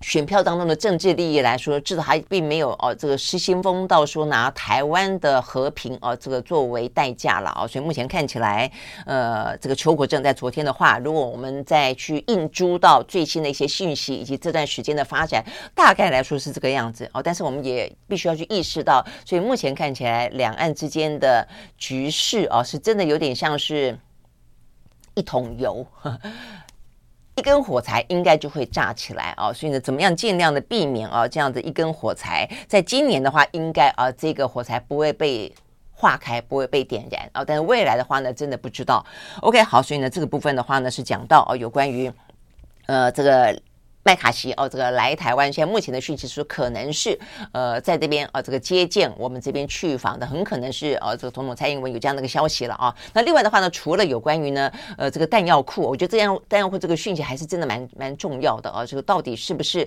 [0.00, 7.66] 选票当中的政治利益来说，至少还并没有哦，这个失心疯到说拿台湾的和平哦，这个作为代价了啊。
[7.66, 8.70] 所以目前看起来，
[9.06, 17.20] 呃，这个邱国正在昨天的话，如果我们再去印诸到最新的一些讯息以及这段时间的发展，大概来说是这个样子哦。
[17.20, 23.98] 但是我们也必须要去意识到，所以目前看起来两岸之间的局势哦，是真的有点像是
[25.14, 25.84] 一桶油。
[27.38, 35.54] 一根火柴应该就会炸起来啊，所以呢，怎么样尽量的避免啊这样子一根火柴，在今年的话，应该啊这个火柴不会被
[35.92, 39.06] 化开，不会被点燃啊，但是未来的话呢，真的不知道。
[39.42, 42.12] OK，好，所以呢，这个部分的话呢，是讲到啊有关于
[42.86, 43.56] 呃这个。
[44.04, 47.18] 麦卡锡哦，这个来台湾，现在目前的讯息说可能是
[47.52, 52.94] 呃在这边啊、这个接见我们这边去访的，很可能是呃这个总统蔡英文有这样的一个消息了啊。
[53.12, 58.86] 那另外的话呢，除了有关于呢呃这个弹药库，我觉得这样弹药库这个讯息还是真的蛮蛮重要的啊。
[58.86, 59.86] 这个到底是不是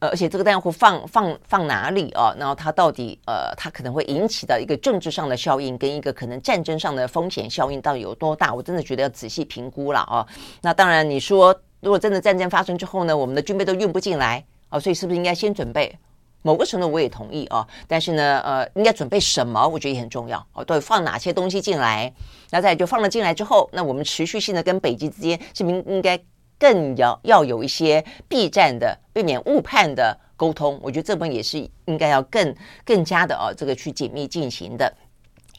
[0.00, 2.34] 呃，而且这个弹药库放放放哪里啊？
[2.36, 8.52] 然后它到底呃它可能会引起的一个政治上的效应，跟一个可能战争上的风险效应到底有多大？
[8.52, 10.26] 我真的觉得要仔细评估了啊。
[10.60, 11.56] 那当然你说。
[11.80, 15.98] 如果真的战争发生之后呢，我们的军备都运不进来啊，所以是不是应该先准备？
[16.42, 19.68] 某个程度我也同意啊，但是呢，呃，应该准备什么？
[19.68, 20.64] 我觉得也很重要哦。
[20.64, 22.10] 对，放哪些东西进来？
[22.50, 26.18] 那再就放了进来之后，那我们持续性的跟北极之间是不是应该
[26.58, 30.80] 更要要有一些避战的、避免误判的沟通？
[30.82, 32.54] 我觉得这部分也是应该要更
[32.86, 34.90] 更加的啊，这个去紧密进行的。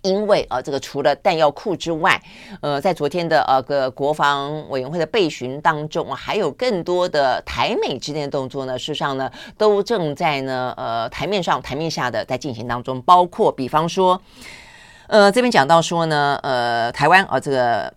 [0.04, 2.22] 因为啊，这个除了弹药库之外，
[2.62, 14.20] 呃，在昨天的呃个国防委员会的备询当中，还有更多的台美之间的动作呢，事实上呢，都正在呢呃台面上、台面下的在进行当中，包括比方说，
[15.08, 17.94] 呃，这边讲到说呢，呃，台湾啊，这个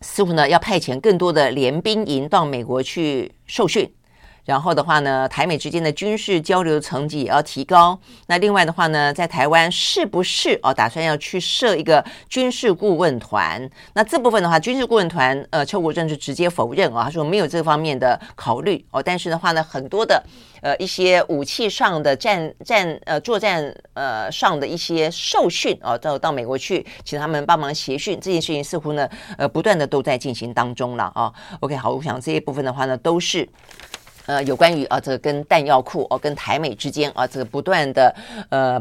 [0.00, 3.88] 似乎呢要派遣更多的联兵营到美国去受训。
[4.48, 8.00] 然后的话呢，台美之间的军事交流层级也要提高。
[8.28, 13.68] 那另外的话呢，在台湾是不是哦打算要去设一个军事顾问团？
[13.92, 19.02] 那这部分的话，军事顾问团呃，邱国正是直接否认啊，他说没有这方面的考虑哦。
[19.02, 20.24] 但是的话呢，很多的
[20.62, 31.30] 呃一些武器上的战战呃作战呃上的一些受训哦，到到美国去请他们帮忙协训，这件事情似乎呢呃不断的都在进行当中了啊。
[31.60, 33.46] OK，好，我想这一部分的话呢都是。
[34.28, 38.14] 呃，有关于啊，这个跟弹药库哦，跟台美之间啊，这个不断的
[38.50, 38.80] 呃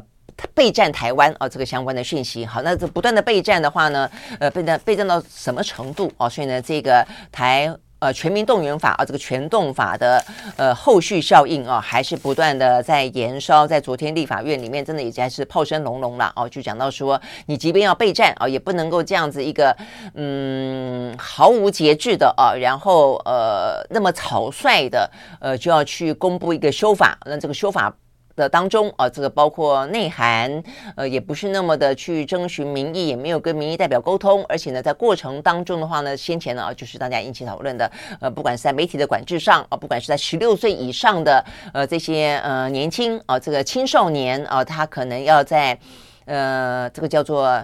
[0.53, 2.45] 备战台湾啊，这个相关的讯息。
[2.45, 6.27] 好，那这不断的备战的话呢，呃，备战备战到什么程度啊？
[6.27, 7.73] 所以呢，这个台。
[7.99, 10.23] 呃，全民动员法啊，这个全动法的
[10.55, 13.65] 呃后续效应啊，还是不断的在延烧。
[13.65, 19.75] 在昨天立法院里面，真的已经是炮声隆隆了哦，就讲到说，你即便要备战啊，也不能够这样子一个
[20.13, 27.93] 嗯毫无节制的啊，然后呃那么草率的呃就要去公布一个修法，那这个修法。
[28.37, 30.63] 的当中啊，这个包括内涵，
[30.95, 45.77] 呃，也不是那么的去征询民意，也没有跟民意代表沟通，而且呢，在过程当中的话呢，先前呢啊，就是大家引起讨论的，呃，不管是在媒体的管制上啊，不管是在十六岁以上的呃这些呃年轻啊，这个青少年啊，他可能要在
[46.25, 47.61] 呃这个叫做。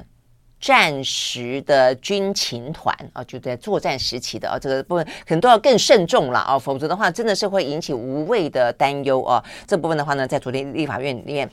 [0.63, 9.43] 战时的军情团啊，就在作战时期的啊，这个部分可能都要更慎重了啊，否则的话，真的是会引起无谓的担忧啊。
[9.67, 11.49] 这部分的话呢，在昨天立法院里面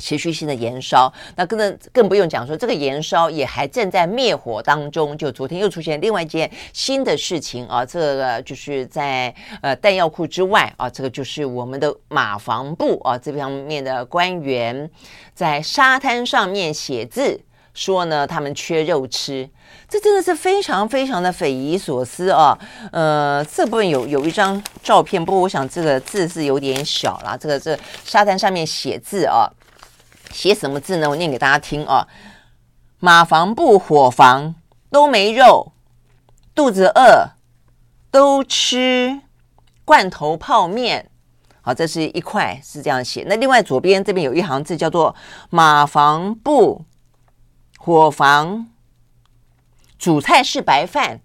[0.00, 5.16] 持续性的延烧，那更更不用讲说，这个延烧也还正在灭火当中。
[5.16, 9.32] 就昨天又出现另外一件新的事情啊，这个就是在
[9.62, 14.90] 呃弹药库之外啊，这个就是我们的马防部啊这方面的官员
[15.34, 17.40] 在沙滩上面写字。
[17.80, 19.48] 说呢，他们缺肉吃，
[19.88, 22.54] 这真的是非常非常的匪夷所思啊！
[22.92, 27.38] 呃，这部分有有一张照片，不过我想这个字是有点小了。
[27.38, 29.48] 这个这沙滩上面写字啊，
[30.30, 31.08] 写什么字呢？
[31.08, 32.06] 我念给大家听啊：
[32.98, 34.56] 马房部伙房
[34.90, 35.72] 都没肉，
[36.54, 37.30] 肚子饿，
[38.10, 39.20] 都吃
[39.86, 41.10] 罐头泡面。
[41.62, 43.24] 好，这是一块是这样写。
[43.26, 45.16] 那另外左边这边有一行字叫做
[45.48, 46.84] 马房部。
[47.82, 48.66] 伙房
[49.98, 51.22] 主菜是白饭，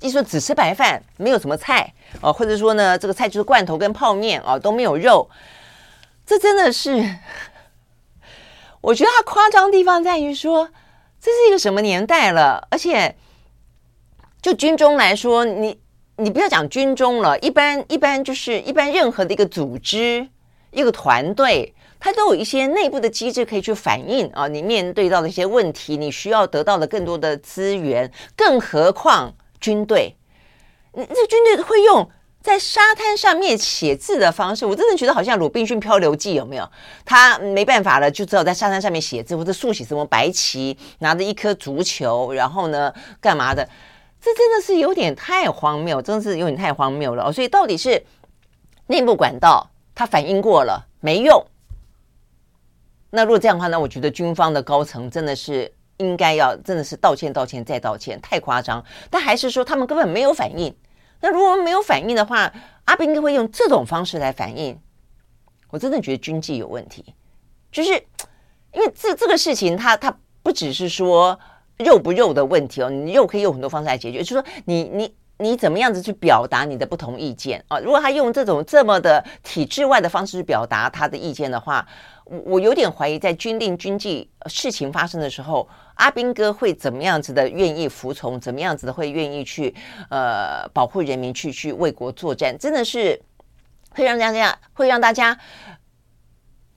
[0.00, 5.30] 一说只吃白饭，没有什么菜哦，或者说呢，这个菜就是罐头跟泡面哦，都没有肉。
[6.26, 7.16] 这真的是，
[8.82, 10.68] 我觉得他夸张的地方在于说，
[11.18, 12.68] 这是一个什么年代了？
[12.70, 13.16] 而且，
[14.42, 15.80] 就军中来说，你
[16.16, 20.28] 你不要讲军中了，一般一般就是一般任何的一个组织，
[20.72, 21.74] 一个团队。
[22.00, 30.16] 它都有一些内部的机制可以去反映啊，你面对到的一些问题，你需要得到的更多的资源，更何况军队，
[30.94, 32.10] 你这军队会用
[32.42, 36.66] 在沙滩上面写字的方式，我真的觉得好像《鲁滨逊漂流记》有没有？
[37.04, 42.90] 他没办法了，就只好在沙滩上面写字，或者竖起什么白旗，拿着一颗足球，然后呢，
[43.20, 43.68] 干嘛的？
[44.22, 47.32] 这真的是有点太荒谬，真的是有点太荒谬了哦。
[47.32, 48.02] 所以到底是
[48.86, 51.44] 内部管道，他反应过了没用？
[53.10, 58.84] 那如果这样的话呢，我觉得军方的高层真的是应该要真的是道歉、道歉再道歉，太夸张。
[59.10, 60.74] 但还是说他们根本没有反应。
[61.20, 62.52] 那如果没有反应的话，
[62.84, 64.78] 阿兵哥会用这种方式来反应。
[65.70, 67.14] 我真的觉得军纪有问题，
[67.70, 67.90] 就是
[68.72, 71.38] 因为这这个事情它，它它不只是说
[71.78, 75.14] 肉不肉的问题哦，你肉可以用很多方式来解决，就是说你你。
[75.42, 77.78] 你怎么样子去表达你的不同意见啊？
[77.78, 81.88] 如果他用这种这么的体制外的方式去表达他的意见的话，
[82.30, 89.74] 我我有点怀疑，在军令军纪事情发生的时候，阿兵哥会怎么样子的愿意服从，怎么样子的会愿意去
[90.10, 93.20] 呃保护人民，去去为国作战，真的是
[93.90, 95.36] 会让大家会让大家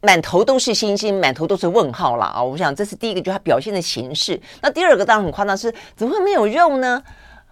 [0.02, 2.44] 满头都是星星，满头都是问号了啊！
[2.44, 4.42] 我想这是第一个，就是他表现的形式。
[4.62, 7.04] 那第二个当然很夸张，是怎么会没有肉呢？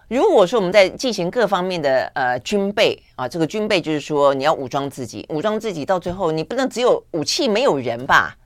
[0.08, 8.36] 如果说我们在进行各方面的呃军备啊，这个军备就是说你要武装自己，武装自己到最后你不能只有武器没有人吧？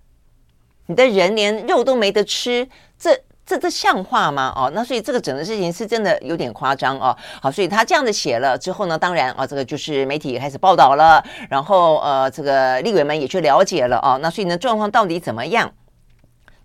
[0.86, 4.52] 你的人连肉都没得吃，这这这像话吗？
[4.54, 7.16] 哦，那所以这个整个事情是真的有点夸张哦。
[7.42, 14.16] 好，所以他这样子写了之后呢，当然啊，这个就是媒体也开始报道了，然后呃，这个立委们也去了解了哦。
[14.22, 15.72] 那所以呢，状况到底怎么样？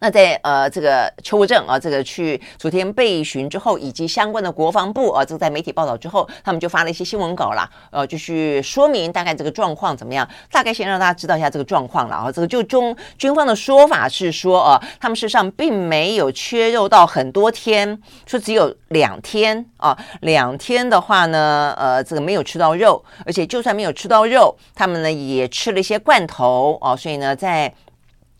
[0.03, 12.31] 那在呃这个邱国正啊，这个去昨天被询之后，以及相关的国防部啊，这个在媒体报道之后，他们就发了一些新闻稿啦，呃，就去说明大概这个状况怎么样，大概先让大家知道一下这个状况了啊。
[12.31, 27.71] 这个就中军方的说法是说啊，他们事实上并没有缺肉到很多天，说只有两天啊，两天的话呢，呃，这个没有吃到肉，而且就算没有吃到肉，他们呢也吃了一些罐头哦，所以呢在。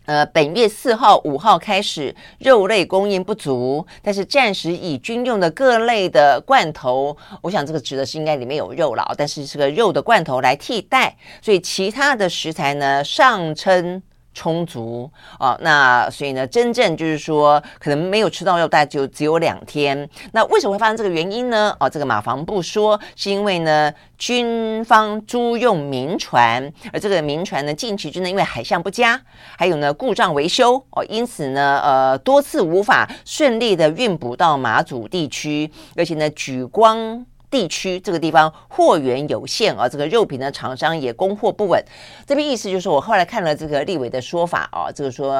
[0.04, 14.02] 呃，本月四号、五号开始肉类供应不足，但是暂时以军用的各类的罐头，我想这个指的是应该里面有肉了，但是这个肉的罐头来替代，所以其他的食材呢上称
[14.34, 20.08] 充足哦，那所以呢，真正就是说可能没有吃到肉，大概就只有两天。
[20.32, 21.76] 那为什么会发生这个原因呢？
[21.78, 29.20] 哦，这个马房部说是因为呢，军方租用民船，而这个民船呢，近期真的因为海象不佳，
[29.56, 37.26] 还有呢故障维修哦，因此呢，呃，多次无法顺利的运补到马祖地区，而且呢，举光。
[37.52, 41.84] 地区这个地方货源有限啊，这个肉品的厂商也供货不稳。
[42.26, 45.36] 这边意思就是，我后来看了这个立委的说法啊，这个说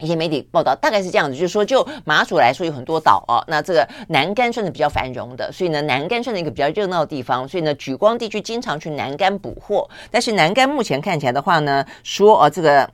[0.00, 9.86] 一些媒体报道大概是这样子，就是说就马祖来说有很多岛啊，那这个南竿算是比较繁荣的，所以呢南竿算是一个比较热闹的地方，所以呢莒光地区经常去南竿补货。
[10.10, 12.90] 但是南竿目前看起来的话呢，说啊这个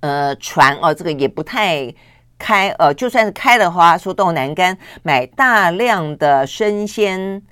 [0.00, 1.94] 呃船啊这个也不太。
[2.38, 7.42] 开呃，就算是开的话，说到南竿买大量的生鲜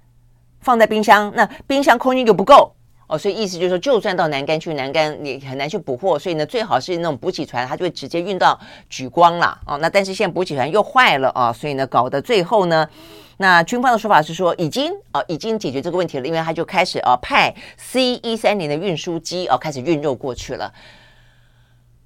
[0.60, 2.74] 放在冰箱，那冰箱空间就不够
[3.06, 8.58] 哦，所以意思就是说，就算到南竿去，南竿你很难去补货，所以呢，最好是那种补给船，它就会直接运到
[8.90, 9.78] 莒光了哦。
[9.78, 12.88] 那但是现在补给船又坏了啊，所以呢，搞得最后呢，
[13.36, 20.72] 那军方的说法是说已经啊已经解决这个问题了，因为他就开始啊派 C 一三零的运输机啊开始运肉过去了。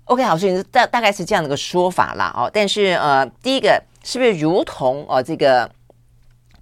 [0.09, 2.33] OK，好，所以大大概是这样的一个说法啦。
[2.35, 2.51] 哦。
[2.53, 5.71] 但是呃，第一个是不是如同哦这个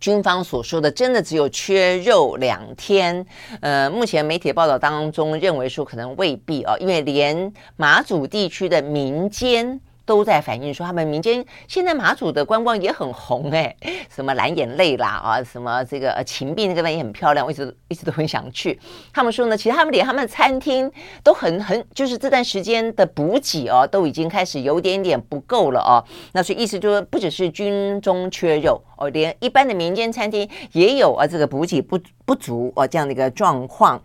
[0.01, 3.25] 军方所说的，真的只有缺肉两天？
[3.61, 9.81] 呃，目前媒体报道当中认为说可能未必哦，因为连马祖地区的民间。
[10.07, 13.77] 都在反映说，他们民间现在马祖的观光也很红哎，
[14.09, 18.79] 什么蓝眼泪啦啊，什么这个秦壁那个也很漂亮，我一直一直都很想去。
[19.13, 20.91] 他们说呢，其实他们连他们餐厅
[21.23, 26.03] 都很很，就是这段时间的补给哦，都已经开始有点点不够了哦。
[26.33, 34.01] 那所以意思就是，不只是军中缺肉哦，连一般的民间餐厅也有啊，这个补给不不足哦这样的一个状况。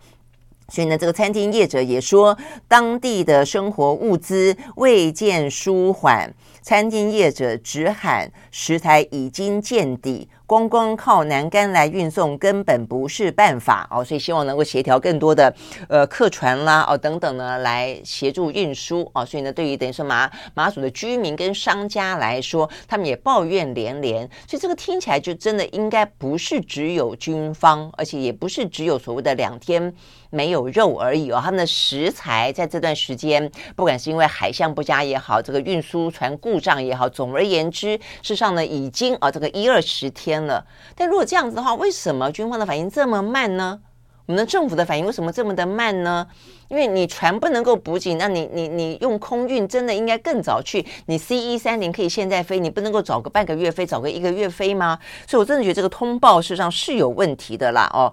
[0.72, 2.34] 所以呢，这个餐厅业者也说，
[2.66, 10.30] 当地的生活物资未见舒缓，餐厅业者直喊食材已经见底。
[10.44, 15.54] 光光靠栏杆来运送根本不是办法哦，所以希望能够协调更多的
[15.88, 29.94] 呃客船啦哦等等呢来协助运输哦，所以呢，对于等于说马马祖的居民跟商家来说，他们也抱怨连连，所以这个听起来就真的应该不是只有军方，而且也不是只有所谓的两天
[30.32, 40.42] 没有肉而已哦，他们的食材在这段时间，不管是因为海象不佳也好，这个运输船故障也好，总而言之，事实上呢，已经啊这个一二十天。
[40.46, 40.66] 了，
[40.96, 43.78] 但如果这样子的话，为什么军方的反应这么慢呢？
[44.24, 46.26] 我们的政府的反应为什么这么的慢呢？
[46.68, 50.86] 因为你船不能够补给，那你你你用空运真的应该更早去。
[51.06, 54.98] 你 C 一三零可以现在飞，你不能够找个半个月飞，找个一个月飞吗？
[55.26, 58.10] 所以我真的觉得这个通报事实上是有问题的啦哦。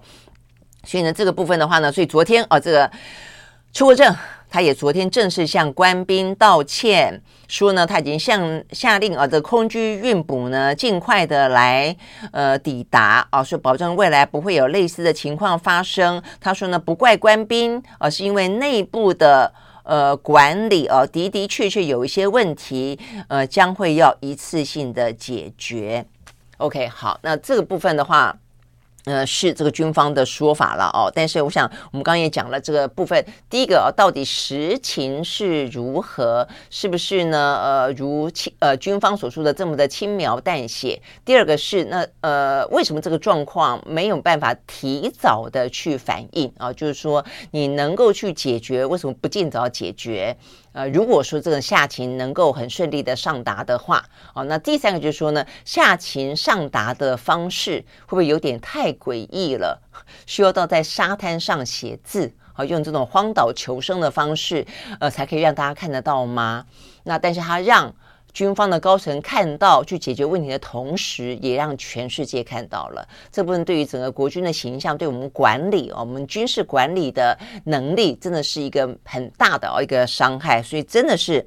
[0.84, 2.90] 所以呢，这个部分的话呢，所以昨天啊、哦，这个
[3.72, 4.14] 邱国正。
[4.52, 11.96] 他也昨天正式向官兵道歉，说呢，他已经向下令啊，这空军运补呢，尽快的来
[12.32, 16.20] 呃抵达啊，说保证未来不会有类似的情况发生。
[16.40, 19.54] 他说呢，不怪官兵，而、啊、是因为内部的
[19.84, 26.04] 呃管理啊，的的确确有一些问题，呃，将会要一次性的解决。
[26.56, 28.36] OK，好，那这个部分的话。
[29.04, 33.24] 呃，是这个军方的说法了哦，但是我想我们刚刚也讲了这个部分。
[33.48, 36.46] 第一个哦，到底实情是如何？
[36.68, 37.58] 是不是呢？
[37.62, 41.00] 呃，如轻呃军方所说的这么的轻描淡写？
[41.24, 46.72] 第二个是那呃，为什么这个状况没有办法提早的去反应啊？
[46.72, 50.36] 就是说你能够去解决，为什么不尽早解决？
[50.72, 54.04] 呃，如果说这个下情能够很顺利的上达的话，
[54.34, 59.82] 哦，那第三个就是说呢，下情上达的方式会不会有点太诡异了？
[60.26, 64.66] 需要到在沙滩上写字，好，用这种荒岛求生的方式，
[65.00, 66.66] 呃，才可以让大家看得到吗？
[67.04, 67.94] 那但是他让。
[68.32, 80.62] 军方的高层看到去解决问题的同时，也让全世界看到了这部分对于整个国军的形象，对我们管理我们军事管理的能力，真的是一个很大的哦一个伤害。
[80.62, 81.44] 所以真的是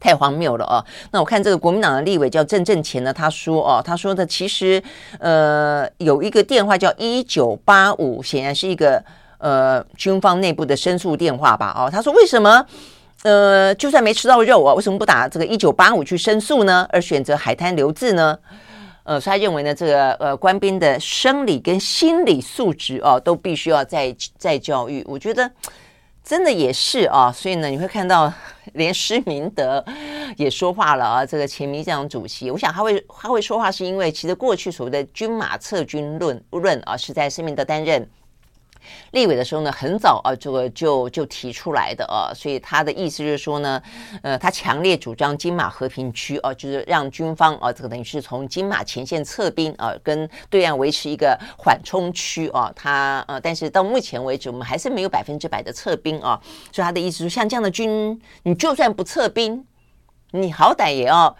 [0.00, 0.84] 太荒谬了哦！
[1.12, 4.82] 那我看这个国民党的立委叫郑正前呢，他说哦，他说的其实
[5.20, 9.00] 呃有一个电话叫一九八五，显然是一个
[9.38, 11.72] 呃军方内部的申诉电话吧？
[11.78, 12.66] 哦，他说为什么
[13.22, 16.86] 呃就算没吃到肉啊，为什么不打这个一九八五去申诉呢？
[16.90, 18.38] 而选择海滩留置呢？
[19.04, 25.04] 呃，所以他认为呢，这个呃官兵的生理跟心理素质哦，都必须要再再教育。
[25.08, 25.50] 我觉得。
[26.24, 28.32] 真的也是啊，所以呢，你会看到
[28.74, 29.84] 连施明德
[30.36, 31.26] 也说话了啊。
[31.26, 38.08] 这个前民进党主席，我想他会他会说话，是因为其实过去所谓的军马撤军论论啊，是在施明德担任。
[39.12, 43.82] 立委的时候呢，很早啊，这个就就提出来的啊，所以他的意思就是说呢，
[44.22, 56.40] 呃，他强烈主张金马和平区啊，就是让军方啊，这个等于是从金马前线撤兵啊，跟对岸维持一个缓冲区啊，他呃，但是到目前为止，我们还是没有百分之百的撤兵啊，
[56.72, 59.64] 所以他的意思说，像这样的军，你就算不撤兵，
[60.30, 61.36] 你好歹也要。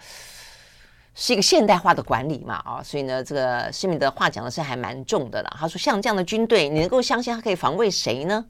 [1.15, 5.57] 是一个现代化的管理嘛，啊，所以呢，这个施明德话讲的是还蛮重的了。
[5.59, 8.43] 他说，像这样的军队，你能够相信他可以防卫谁呢？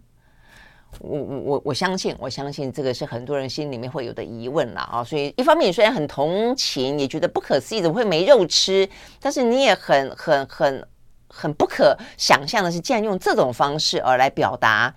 [0.99, 5.03] 我我我我相信，我相信这个是很多人心里面会有的疑问了啊。
[5.03, 8.87] 所以一方面，你虽然很同情，也觉得不可思议，怎么会没肉吃？
[9.19, 10.87] 但是你也很很很
[11.27, 14.93] 很不可想象的是，竟然用这种方式而来表达，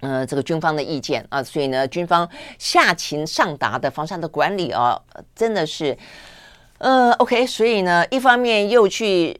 [0.00, 1.40] 呃，这个军方的意见啊。
[1.40, 2.28] 所以呢，军方
[2.58, 5.00] 下情上达的方向的管理啊，
[5.36, 5.96] 真的是。
[6.80, 9.38] 呃，OK，所以呢，一方面又去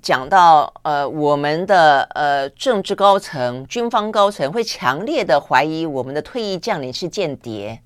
[0.00, 7.82] 讲到呃，我们的呃政治高层、军方高层会强烈的怀疑我们的退役将领是间谍，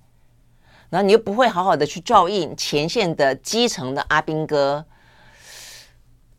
[0.88, 4.84] 然后你又不会好好的去照应前线的基层的阿兵哥，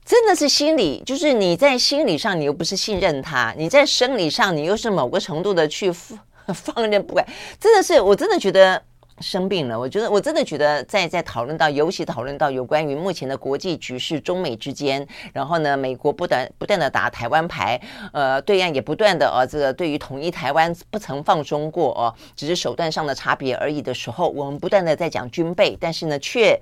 [0.06, 7.28] 真的是心理，就是你在心理上你又不是信任他，你在生理上你又是某个程度的去放任不管，
[7.60, 8.82] 真的是，我真的觉得。
[9.20, 17.82] 生病了，我觉得我真的觉得在，在讨论到，尤其讨论到有关于目前的国际局势，中美之间，然后呢，美国不断不断的打台湾牌，
[18.14, 26.62] 呃，对岸也不断的呃、这个对于统一台湾不曾放松过哦、只是手段上的差别而已的时候，我们不断的在讲军备，但是呢，却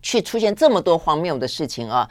[0.00, 2.08] 却出现这么多荒谬的事情啊。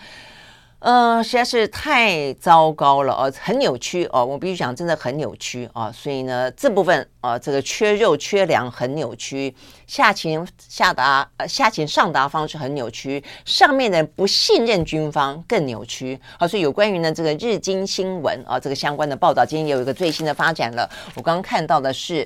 [0.79, 5.91] 呃，实在是太糟糕了哦，很扭曲哦，我必须讲，真的很扭曲啊。
[5.91, 9.53] 所以呢，这部分啊，这个缺肉缺粮很扭曲，
[9.87, 16.17] 下情下达呃下情上达方式很扭曲，上面的不信任军方更扭曲。
[16.39, 20.89] 好，所以有关于呢这个日经新闻啊这个相关的报道，今天也有一个最新的发展了。
[21.15, 22.25] 我刚刚看到的是，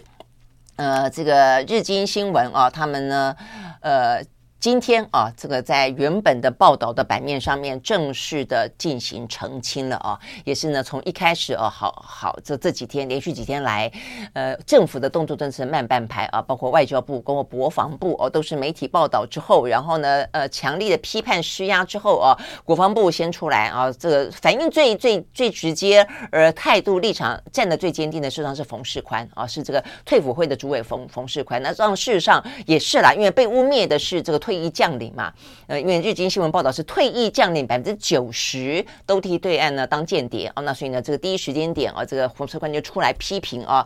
[0.76, 3.36] 呃，这个日经新闻啊，他们呢，
[3.82, 4.24] 呃。
[4.64, 13.92] 今天啊，这个在原本的报道的版面上面正式的进行澄清了啊，也是呢从一开始哦，好好这这几天连续几天来，
[14.32, 22.32] 呃，政府的动作真是慢半拍啊，包括外交部、包括国防部哦，都是媒体报道之后，然后呢，呃，强力的批判施压之后啊，
[22.64, 31.62] 国防部先出来啊，这个反应最最最直接，而态度立场站得最坚定的，事实上是冯世宽啊，是这个退辅会的主委冯冯世宽。
[31.62, 34.53] 那这样事实上也是啦，因为被污蔑的是这个退。
[34.54, 35.34] 退役将领嘛，
[35.66, 43.84] 呃，因为日经新闻报道是退役将领百分之九十都替对岸呢当间谍哦，那所以呢，这个第一时间点啊，这个冯世宽就出来批评啊，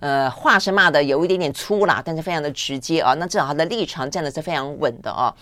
[0.00, 5.34] 呃，话是骂的有一点点粗啦，但是非常的直接啊，那至少他的立场站的是非常稳的啊。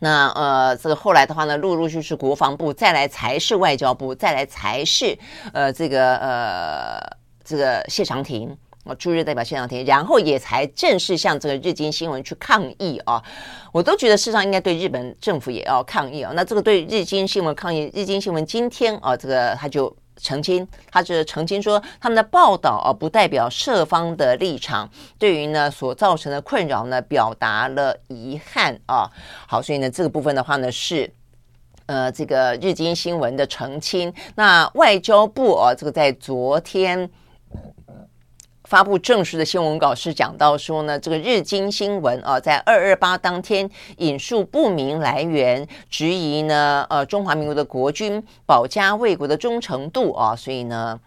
[0.00, 5.16] 那呃，这个后来的话呢，陆陆续续国防部，再来才是外交部，再来才是
[5.52, 6.98] 呃这个呃
[7.44, 8.56] 这个谢长廷。
[8.84, 13.22] 啊，驻日代表谢长廷，然后也才正式向这个日经新闻去抗议啊！
[13.72, 16.32] 我都觉得事实上应该对日本政府也要抗议啊。
[16.36, 24.86] 那这个对日经新闻抗议，日经新闻今天啊，这个他就澄清，他就澄清说他们的报道啊不代表社方的立场，
[25.18, 29.10] 对于呢所造成的困扰呢表达了遗憾啊。
[29.48, 31.10] 好，所以呢这个部分的话呢是
[31.86, 34.12] 呃这个日经新闻的澄清。
[34.34, 37.10] 那外交部啊这个在昨天。
[38.64, 50.98] 发布正式的新闻稿是讲到说呢，这个日经新闻啊，在二二八当天引述不明来源，质疑呢，呃，中华民国的国军保家卫国的忠诚度啊，所以呢，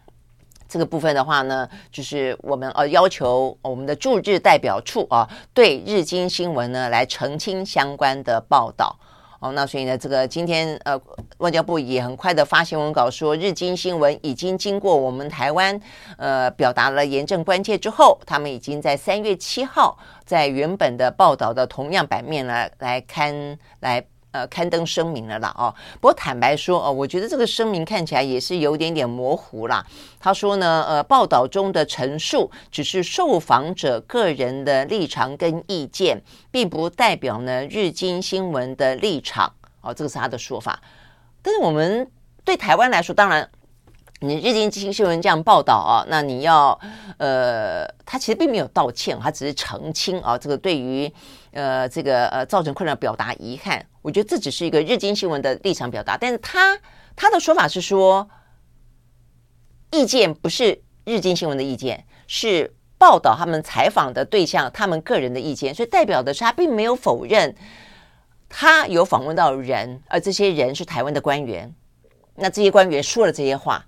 [0.70, 8.96] 这个部分的话呢，就是我们呃要求我们的驻日代表处啊，对日经新闻呢来澄清相关的报道。
[9.40, 11.00] 哦，那所以呢，这个今天呃，
[11.38, 15.80] 外交部也很快的发新闻稿说，日经新闻已经经过我们台湾
[16.18, 25.74] 呃表达了严正关切之后，他们已经在三月七号在原本的报道的同样版面来来刊来呃刊登声明了啦哦。
[25.96, 29.86] 不过坦白说哦，我觉得这个声明看起来也是有点点模糊啦。
[30.20, 36.22] 他说呢，呃，报道中的陈述只是受访者个人的立场跟意见，
[36.52, 40.82] 并不代表呢日经新闻的立场哦，这个是他的说法。
[41.42, 42.10] 但是我们
[42.44, 43.50] 对台湾来说，当然。
[44.20, 46.80] 你日经新闻这样报道啊，那你要
[47.18, 51.12] 呃，他其实并没有道歉，他只是澄清啊，这个对于
[51.52, 56.80] 呃这个呃造成困扰表达遗憾，我觉得这只是一个日经新闻的立场表达，但是他
[57.16, 58.28] 他的说法是说，
[59.92, 67.56] 意见不是日经新闻的意见，是报道他们采访的对象他们个人的意见，所以代表的是他并没有否认
[68.50, 71.72] 他有访问到人，而这些人是台湾的官员，
[72.34, 73.86] 那这些官员说了这些话。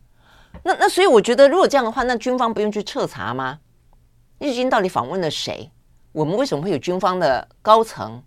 [0.63, 3.59] 那那所以我觉得，如果这样的话，那军方不用去彻查吗？
[4.39, 5.71] 日军到底访问了谁？
[6.11, 8.21] 我们为什么会有军方的高层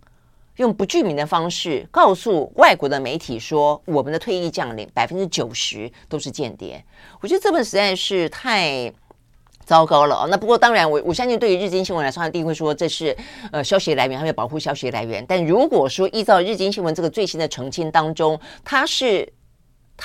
[0.57, 6.85] 用不具名的方式告诉外国的媒体说，我们的退役将领百分之九十都是间谍？
[7.20, 8.93] 我觉得这本实在是太
[9.64, 10.29] 糟糕了哦。
[10.31, 13.16] 那不过当然我，我相信对于日经新闻来说，他一定会说这是
[13.51, 15.25] 呃消息来源，他们要保护消息来源。
[15.27, 19.31] 但如果说依照日经新闻这个最新的澄清当中，他是。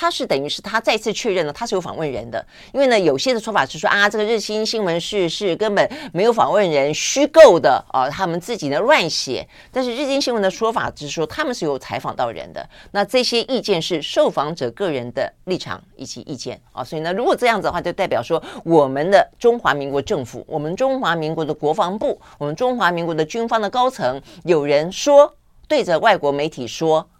[0.00, 9.44] 他是等于是他再次确认了他是有访问人的，因为呢有些的说法是说啊这个日经新闻是是根本没有访问人虚构的啊，他们自己呢乱写。
[9.72, 25.34] 但是日经新闻的说法是说他们是有采访到人的，那这些意见是受访者个人的立场以及意见啊，所以呢如果这样子的话，就代表说我们的中华民国政府，我们中华民国的国防部，我们中华民国的军方的高层有人说
[25.66, 27.10] 对着外国媒体说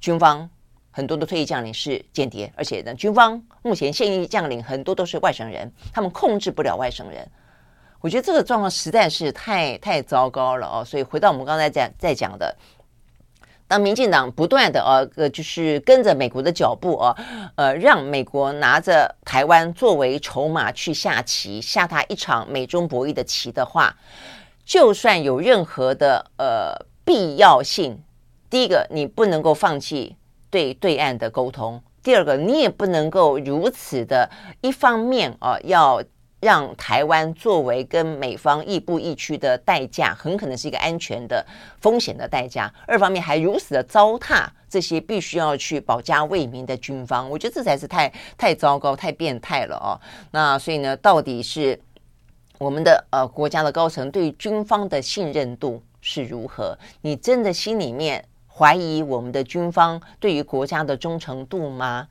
[0.00, 0.50] 军方。
[0.92, 7.26] 很多的退役将领是间谍，而且呢，军方目前现役将领很多都是外省人，他们控制不了外省人。
[8.00, 10.84] 我觉得这个状况实在是太太糟糕了哦。
[10.84, 12.56] 所以回到我们刚才在在讲的，
[13.68, 14.82] 当民进党不断的
[15.14, 17.16] 呃就是跟着美国的脚步啊，
[17.54, 23.94] 呃，让美国拿着台湾作为筹码去下棋，下他一场美中博弈的棋的话，
[24.64, 26.74] 就算有任何的呃
[27.04, 28.02] 必要性，
[28.48, 30.16] 第一个你不能够放弃。
[30.50, 34.28] 对对岸的沟通，第二个，你也不能够如此的，
[34.60, 36.02] 一方面啊，要
[36.40, 41.46] 让台湾作为跟美方亦步亦趋的代价，很可能是一个安全的
[41.80, 49.94] 风险的代价；二方面还如此的糟蹋这些必须要去保家卫民的军方，我觉得这才是太太糟糕、太变态了哦。
[50.32, 51.78] 那所以呢，到底是
[52.58, 56.76] 我们的呃国家的高层对军方的信任度是如何？
[57.02, 58.24] 你真的心里面？
[58.60, 62.06] 怀疑我们的军方对于国家的忠诚度吗？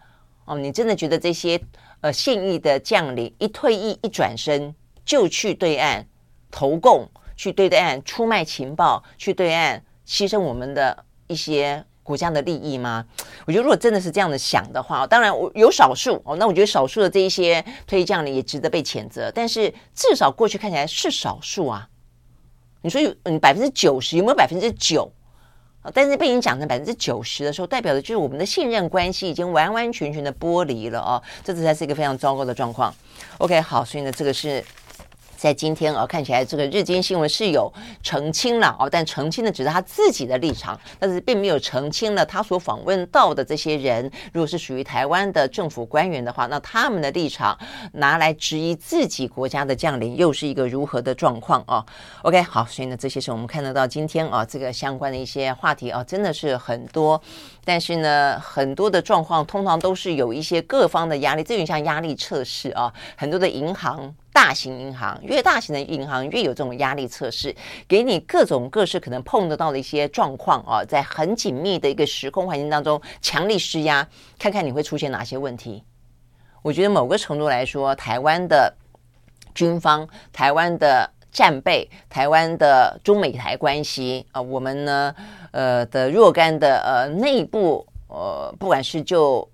[0.46, 1.62] 哦，你真的觉得这些
[2.02, 4.74] 呃现役的将领一退役一转身
[5.06, 6.04] 就去对岸
[6.50, 13.06] 投共，去对岸出卖情报，去对岸牺牲我们的一些国家的利益吗？
[13.46, 21.88] 我觉得如果真的是这样的想的话，当然我有少数哦，那我觉得少数的这一些退役将领也值得被谴责，但是至少过去看起来是少数啊。
[22.82, 25.12] 你说有嗯百分之九十有没有百分之九？
[25.94, 32.94] 但是被你讲成百分之九十的时候，代表的就是我们的信任关系已经完完全全的剥离了哦，这才是一个非常糟糕的状况。
[33.38, 34.64] OK，好，所以呢，这个是。
[35.40, 37.72] 在今天啊，看起来这个日经新闻是有
[38.04, 47.58] 澄清了哦，但澄清的只是他自己的立场，但是并没有澄清了他所访问到的这些人，如果是属于台湾的政府官员的话，那他们的立场
[47.94, 51.86] 拿来质疑自己国家的将领，又是一个如何的状况啊
[52.24, 57.22] ？OK，好，所以呢，这些是我们看得到今天啊，这个相关的一些话题啊，真的是很多，
[57.64, 64.14] 但是呢，很多的状况通常都是有一些各方的压力，这有像压力测试啊，很多的银行。
[64.32, 67.54] 大型银行，越大型的银行越有这种压力测试，
[67.90, 74.08] 给你各种各式可能碰得到的一些状况啊，在很紧密的一个时空环境当中强力施压，
[74.38, 75.84] 看看你会出现哪些问题。
[76.62, 78.74] 我觉得某个程度来说，台湾的
[79.54, 85.16] 军方、台湾的战备、台湾的中美台关系啊，我们呢，
[85.52, 89.50] 呃的若干的呃内部呃，不管是就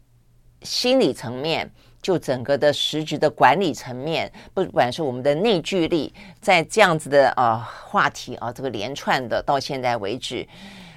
[0.61, 1.69] 心理层面。
[2.01, 10.47] 就整个的实质的管理层面，不管是我们的内聚力，在这样子的啊、话题啊，这个连串的到现在为止，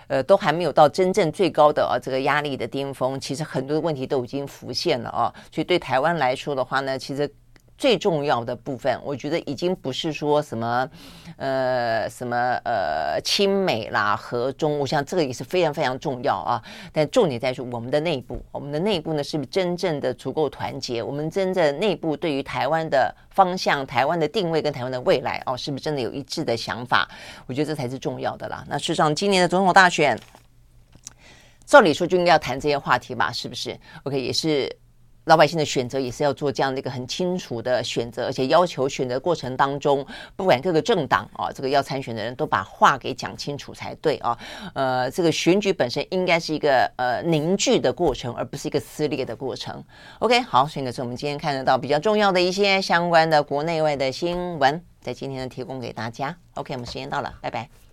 [0.08, 3.18] 呃，都还没有到真正最高的啊这个压力的巅峰。
[3.18, 7.26] 其实很多的问题都已经浮现了啊，所以对台湾来说的话呢，其实。
[7.78, 10.90] 最重要的部分，我觉得已经不是说什么，
[11.36, 16.60] 呃，什么呃，亲美啦、和中，我想这个也是非常非常重要啊。
[16.92, 21.00] 但重点在于我们的内部，我们的内部呢，是不是真正的足够团结？
[21.00, 27.08] 我们真正内部对于台湾的方向、台湾的定位跟台湾的未来，哦，是不是真的有一致的想法？
[27.46, 28.64] 我觉得这才是重要的啦。
[28.68, 30.18] 那事实上，今年的总统大选。
[31.64, 34.74] 照理说就应该要谈这些话题吧，是不是？OK，也是。
[35.28, 40.04] 老百姓的选择也是要做这样的一个很清楚的选择，而且要求选择过程当中，
[40.34, 44.36] 不管各个政党啊，这个要参选的人都把话给讲清楚才对啊。
[44.74, 49.84] 呃，这个选举本身应该是一个呃凝聚的过程，而不是一个撕裂的过程。
[50.18, 56.34] OK，好，所以呢，是我们今天看得到比较重要的一些相关的国内外的新闻，在今天呢提供给大家。
[56.54, 57.78] OK，我们时间到了，拜拜。